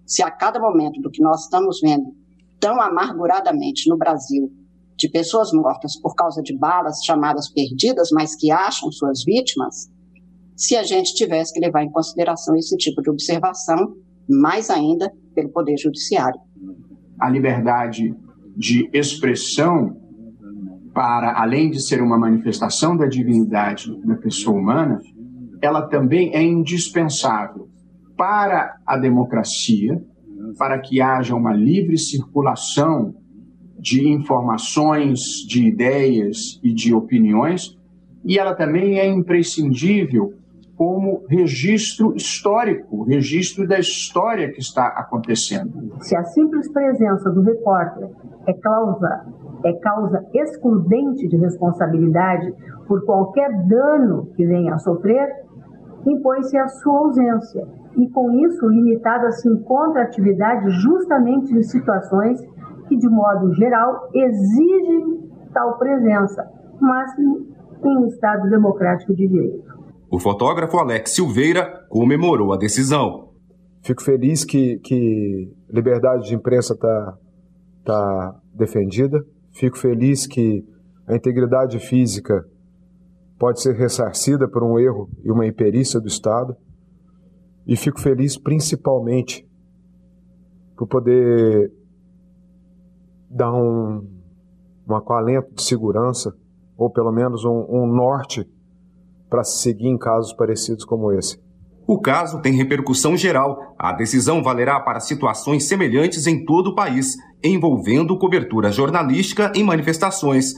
se 0.06 0.22
a 0.22 0.30
cada 0.30 0.60
momento 0.60 1.02
do 1.02 1.10
que 1.10 1.22
nós 1.22 1.44
estamos 1.44 1.80
vendo 1.82 2.25
tão 2.66 2.82
amarguradamente 2.82 3.88
no 3.88 3.96
Brasil, 3.96 4.52
de 4.98 5.08
pessoas 5.08 5.52
mortas 5.54 6.02
por 6.02 6.16
causa 6.16 6.42
de 6.42 6.58
balas 6.58 6.98
chamadas 7.06 7.48
perdidas, 7.48 8.10
mas 8.12 8.36
que 8.36 8.50
acham 8.50 8.92
suas 8.92 9.24
vítimas, 9.24 9.88
se 10.56 10.76
a 10.76 10.82
gente 10.82 11.14
tivesse 11.14 11.54
que 11.54 11.60
levar 11.60 11.84
em 11.84 11.92
consideração 11.92 12.56
esse 12.56 12.76
tipo 12.76 13.04
de 13.04 13.12
observação, 13.12 13.94
mais 14.28 14.72
ainda 14.72 15.14
pelo 15.36 15.52
Poder 15.52 15.78
Judiciário. 15.78 16.40
A 17.22 17.30
liberdade 17.30 18.16
de 18.58 18.90
expressão 18.92 19.96
para, 20.92 21.40
além 21.40 21.70
de 21.70 21.80
ser 21.80 22.02
uma 22.02 22.18
manifestação 22.18 22.98
da 22.98 23.06
dignidade 23.06 23.96
da 24.04 24.16
pessoa 24.16 24.58
humana, 24.58 25.00
ela 25.62 25.88
também 25.88 26.34
é 26.34 26.42
indispensável 26.42 27.70
para 28.18 28.76
a 28.88 28.98
democracia, 28.98 30.02
para 30.58 30.80
que 30.80 31.02
haja 31.02 31.36
uma 31.36 31.54
livre 31.54 31.98
circulação 31.98 33.16
de 33.78 34.10
informações, 34.10 35.20
de 35.48 35.68
ideias 35.68 36.60
e 36.64 36.74
de 36.74 36.94
opiniões, 36.94 37.78
e 38.24 38.40
ela 38.40 38.56
também 38.56 39.00
é 39.00 39.08
imprescindível 39.08 40.34
como 40.76 41.24
registro 41.30 42.16
histórico, 42.16 43.04
registro 43.04 43.68
da 43.68 43.80
história 43.80 44.52
que 44.52 44.60
está 44.60 44.88
acontecendo. 44.88 45.94
Se 46.02 46.16
a 46.16 46.24
simples 46.24 46.72
presença 46.72 47.30
do 47.30 47.42
repórter 47.42 48.10
é 48.46 48.54
causa 48.54 49.26
é 49.64 49.74
causa 49.80 50.24
excludente 50.34 51.28
de 51.28 51.38
responsabilidade 51.38 52.54
por 52.88 53.04
qualquer 53.04 53.52
dano 53.68 54.28
que 54.36 54.46
venha 54.46 54.76
a 54.76 54.78
sofrer, 54.78 55.28
impõe-se 56.06 56.56
a 56.58 56.68
sua 56.68 57.00
ausência. 57.00 57.68
E 57.98 58.10
com 58.10 58.32
isso, 58.46 58.68
limitada 58.68 59.32
se 59.32 59.50
encontra 59.50 60.02
a 60.02 60.06
atividade 60.06 60.70
justamente 60.82 61.54
em 61.54 61.64
situações 61.64 62.40
que, 62.88 62.98
de 62.98 63.10
modo 63.10 63.54
geral, 63.56 64.10
exigem 64.14 65.30
tal 65.54 65.78
presença, 65.78 66.44
mas 66.80 67.12
em 67.20 67.98
um 67.98 68.08
Estado 68.08 68.50
democrático 68.50 69.14
de 69.16 69.28
direito. 69.28 69.76
O 70.12 70.20
fotógrafo 70.20 70.78
Alex 70.78 71.16
Silveira 71.16 71.86
comemorou 71.90 72.54
a 72.54 72.58
decisão. 72.58 73.30
Fico 73.82 74.04
feliz 74.04 74.44
que, 74.44 74.80
que 74.80 75.52
liberdade 75.70 76.28
de 76.28 76.36
imprensa 76.36 76.74
está 76.74 77.18
tá 77.86 78.36
defendida. 78.54 79.24
Fico 79.54 79.78
feliz 79.78 80.28
que 80.28 80.64
a 81.08 81.16
integridade 81.16 81.80
física 81.80 82.44
pode 83.38 83.62
ser 83.62 83.76
ressarcida 83.76 84.48
por 84.48 84.64
um 84.64 84.80
erro 84.80 85.10
e 85.24 85.32
uma 85.32 85.46
imperícia 85.46 86.00
do 86.00 86.08
Estado. 86.08 86.56
E 87.68 87.76
fico 87.76 88.00
feliz 88.00 88.38
principalmente 88.38 89.48
por 90.78 90.88
poder 90.88 91.72
dar 93.30 93.54
um, 93.54 94.08
um 94.88 94.96
acalento 94.96 95.54
de 95.54 95.64
segurança, 95.64 96.36
ou 96.78 96.90
pelo 96.90 97.12
menos 97.12 97.44
um, 97.44 97.66
um 97.70 97.88
norte 97.88 98.48
para 99.30 99.44
se 99.44 99.62
seguir 99.62 99.88
em 99.88 99.98
casos 99.98 100.34
parecidos 100.34 100.86
como 100.86 101.12
esse. 101.12 101.44
O 101.88 102.00
caso 102.00 102.42
tem 102.42 102.54
repercussão 102.54 103.16
geral. 103.16 103.76
A 103.78 103.94
decisão 103.94 104.42
valerá 104.42 104.80
para 104.80 105.00
situações 105.00 105.68
semelhantes 105.68 106.26
em 106.26 106.44
todo 106.44 106.72
o 106.72 106.76
país, 106.76 107.16
envolvendo 107.44 108.18
cobertura 108.18 108.72
jornalística 108.72 109.52
em 109.56 109.64
manifestações. 109.64 110.54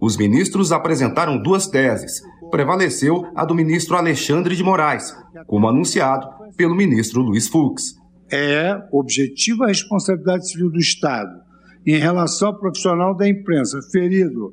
Os 0.00 0.16
ministros 0.16 0.70
apresentaram 0.70 1.40
duas 1.40 1.66
teses. 1.66 2.20
Prevaleceu 2.50 3.26
a 3.34 3.44
do 3.44 3.54
ministro 3.54 3.96
Alexandre 3.96 4.54
de 4.56 4.62
Moraes, 4.62 5.14
como 5.46 5.68
anunciado 5.68 6.37
pelo 6.56 6.74
ministro 6.74 7.22
Luiz 7.22 7.48
Fux. 7.48 7.96
É 8.30 8.76
objetiva 8.92 9.64
a 9.64 9.68
responsabilidade 9.68 10.50
civil 10.50 10.70
do 10.70 10.78
Estado 10.78 11.40
em 11.86 11.96
relação 11.96 12.48
ao 12.48 12.58
profissional 12.58 13.16
da 13.16 13.28
imprensa 13.28 13.80
ferido 13.90 14.52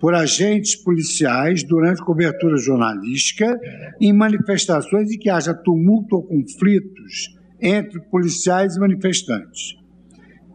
por 0.00 0.14
agentes 0.14 0.74
policiais 0.74 1.62
durante 1.62 2.04
cobertura 2.04 2.56
jornalística 2.56 3.56
em 4.00 4.12
manifestações 4.12 5.12
em 5.12 5.18
que 5.18 5.30
haja 5.30 5.54
tumulto 5.54 6.16
ou 6.16 6.22
conflitos 6.24 7.36
entre 7.60 8.00
policiais 8.10 8.74
e 8.74 8.80
manifestantes. 8.80 9.76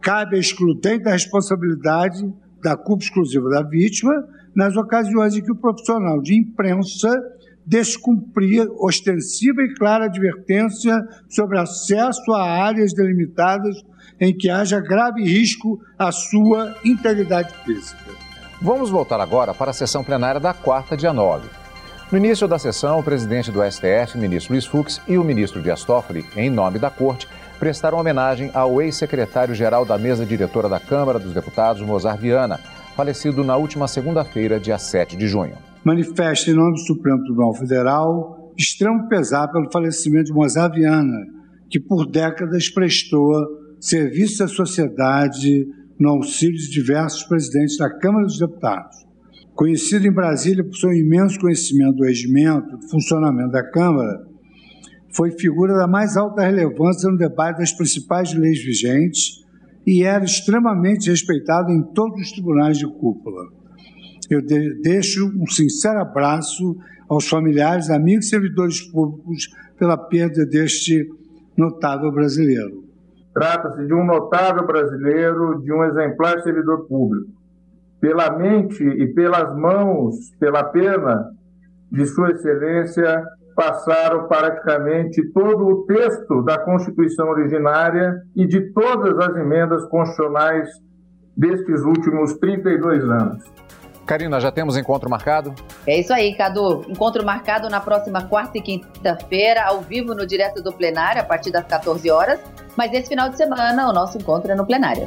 Cabe 0.02 0.36
a 0.36 0.38
excludente 0.38 1.08
a 1.08 1.12
responsabilidade 1.12 2.30
da 2.62 2.76
culpa 2.76 3.04
exclusiva 3.04 3.48
da 3.48 3.62
vítima 3.62 4.12
nas 4.54 4.76
ocasiões 4.76 5.34
em 5.34 5.42
que 5.42 5.52
o 5.52 5.56
profissional 5.56 6.20
de 6.20 6.36
imprensa 6.36 7.18
descumprir 7.68 8.66
ostensiva 8.78 9.62
e 9.62 9.74
clara 9.74 10.06
advertência 10.06 10.98
sobre 11.28 11.58
acesso 11.58 12.32
a 12.32 12.42
áreas 12.64 12.94
delimitadas 12.94 13.76
em 14.18 14.34
que 14.34 14.48
haja 14.48 14.80
grave 14.80 15.22
risco 15.22 15.78
à 15.98 16.10
sua 16.10 16.74
integridade 16.82 17.54
física. 17.66 17.98
Vamos 18.60 18.88
voltar 18.88 19.20
agora 19.20 19.52
para 19.52 19.70
a 19.70 19.74
sessão 19.74 20.02
plenária 20.02 20.40
da 20.40 20.54
quarta, 20.54 20.96
dia 20.96 21.12
9. 21.12 21.46
No 22.10 22.16
início 22.16 22.48
da 22.48 22.58
sessão, 22.58 23.00
o 23.00 23.02
presidente 23.02 23.52
do 23.52 23.62
STF, 23.62 24.16
ministro 24.16 24.54
Luiz 24.54 24.64
Fux, 24.64 24.98
e 25.06 25.18
o 25.18 25.22
ministro 25.22 25.60
Dias 25.60 25.84
Toffoli, 25.84 26.24
em 26.36 26.48
nome 26.48 26.78
da 26.78 26.88
Corte, 26.88 27.28
prestaram 27.58 27.98
homenagem 27.98 28.50
ao 28.54 28.80
ex-secretário-geral 28.80 29.84
da 29.84 29.98
mesa 29.98 30.24
diretora 30.24 30.70
da 30.70 30.80
Câmara 30.80 31.18
dos 31.18 31.34
Deputados, 31.34 31.82
Mozar 31.82 32.16
Viana, 32.16 32.58
falecido 32.96 33.44
na 33.44 33.56
última 33.56 33.86
segunda-feira, 33.86 34.58
dia 34.58 34.78
7 34.78 35.16
de 35.16 35.28
junho. 35.28 35.67
Manifesta 35.84 36.50
em 36.50 36.54
nome 36.54 36.72
do 36.72 36.80
Supremo 36.80 37.22
Tribunal 37.22 37.54
Federal 37.54 38.52
extremo 38.58 39.08
pesar 39.08 39.46
pelo 39.48 39.70
falecimento 39.70 40.24
de 40.24 40.32
Mozar 40.32 40.72
Viana, 40.72 41.26
que 41.70 41.78
por 41.78 42.04
décadas 42.10 42.68
prestou 42.68 43.32
serviço 43.80 44.42
à 44.42 44.48
sociedade 44.48 45.68
no 45.98 46.10
auxílio 46.10 46.58
de 46.58 46.68
diversos 46.68 47.22
presidentes 47.22 47.76
da 47.76 47.88
Câmara 47.88 48.26
dos 48.26 48.38
Deputados. 48.38 48.96
Conhecido 49.54 50.06
em 50.06 50.12
Brasília 50.12 50.64
por 50.64 50.74
seu 50.74 50.92
imenso 50.92 51.38
conhecimento 51.38 51.96
do 51.96 52.04
regimento, 52.04 52.76
do 52.76 52.88
funcionamento 52.88 53.52
da 53.52 53.62
Câmara, 53.62 54.26
foi 55.10 55.30
figura 55.30 55.74
da 55.74 55.86
mais 55.86 56.16
alta 56.16 56.42
relevância 56.42 57.08
no 57.08 57.16
debate 57.16 57.58
das 57.58 57.72
principais 57.72 58.34
leis 58.34 58.62
vigentes 58.62 59.44
e 59.86 60.02
era 60.02 60.24
extremamente 60.24 61.08
respeitado 61.08 61.70
em 61.70 61.82
todos 61.94 62.20
os 62.20 62.32
tribunais 62.32 62.76
de 62.76 62.86
cúpula. 62.86 63.57
Eu 64.30 64.42
deixo 64.42 65.26
um 65.26 65.46
sincero 65.46 66.00
abraço 66.00 66.76
aos 67.08 67.28
familiares, 67.28 67.90
amigos 67.90 68.26
e 68.26 68.30
servidores 68.30 68.82
públicos 68.82 69.48
pela 69.78 69.96
perda 69.96 70.44
deste 70.44 71.08
notável 71.56 72.12
brasileiro. 72.12 72.84
Trata-se 73.32 73.86
de 73.86 73.94
um 73.94 74.04
notável 74.04 74.66
brasileiro, 74.66 75.62
de 75.62 75.72
um 75.72 75.84
exemplar 75.84 76.40
servidor 76.42 76.86
público. 76.86 77.30
Pela 78.00 78.36
mente 78.36 78.82
e 78.82 79.06
pelas 79.14 79.56
mãos, 79.56 80.14
pela 80.38 80.64
pena 80.64 81.30
de 81.90 82.04
Sua 82.06 82.30
Excelência, 82.30 83.24
passaram 83.56 84.28
praticamente 84.28 85.20
todo 85.32 85.66
o 85.66 85.86
texto 85.86 86.42
da 86.42 86.58
Constituição 86.58 87.28
originária 87.28 88.14
e 88.36 88.46
de 88.46 88.72
todas 88.72 89.18
as 89.18 89.36
emendas 89.36 89.84
constitucionais 89.86 90.68
destes 91.36 91.82
últimos 91.82 92.34
32 92.38 93.02
anos. 93.04 93.44
Karina, 94.08 94.40
já 94.40 94.50
temos 94.50 94.74
encontro 94.74 95.10
marcado? 95.10 95.54
É 95.86 96.00
isso 96.00 96.14
aí, 96.14 96.34
Cadu. 96.34 96.82
Encontro 96.88 97.22
marcado 97.22 97.68
na 97.68 97.78
próxima 97.78 98.22
quarta 98.22 98.56
e 98.56 98.62
quinta-feira, 98.62 99.66
ao 99.66 99.82
vivo 99.82 100.14
no 100.14 100.26
Direto 100.26 100.62
do 100.62 100.72
Plenário, 100.72 101.20
a 101.20 101.24
partir 101.24 101.50
das 101.50 101.66
14 101.66 102.10
horas. 102.10 102.40
Mas 102.74 102.90
esse 102.94 103.06
final 103.08 103.28
de 103.28 103.36
semana, 103.36 103.86
o 103.86 103.92
nosso 103.92 104.16
encontro 104.16 104.50
é 104.50 104.54
no 104.54 104.64
plenário. 104.64 105.04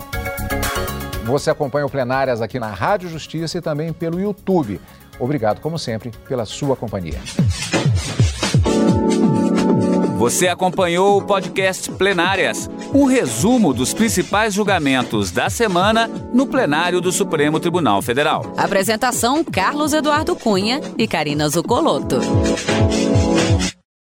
Você 1.24 1.50
acompanha 1.50 1.84
o 1.84 1.90
Plenárias 1.90 2.44
aqui 2.44 2.60
na 2.60 2.68
Rádio 2.68 3.10
Justiça 3.10 3.58
e 3.58 3.62
também 3.62 3.92
pelo 3.92 4.20
YouTube. 4.20 4.80
Obrigado, 5.20 5.62
como 5.62 5.80
sempre, 5.80 6.12
pela 6.28 6.46
sua 6.46 6.76
companhia. 6.76 7.20
Você 10.18 10.48
acompanhou 10.48 11.18
o 11.18 11.24
podcast 11.24 11.90
Plenárias, 11.94 12.70
um 12.93 13.06
resumo 13.06 13.73
dos 13.73 13.93
principais 13.93 14.54
julgamentos 14.54 15.32
da 15.32 15.49
semana 15.49 16.10
no 16.34 16.45
plenário 16.45 16.99
do 17.01 17.12
Supremo 17.12 17.60
Tribunal 17.60 18.01
Federal. 18.01 18.54
Apresentação: 18.58 19.43
Carlos 19.43 19.93
Eduardo 19.93 20.36
Cunha 20.36 20.82
e 20.97 21.08
Karina 21.08 21.47
Zucolotto. 21.49 22.19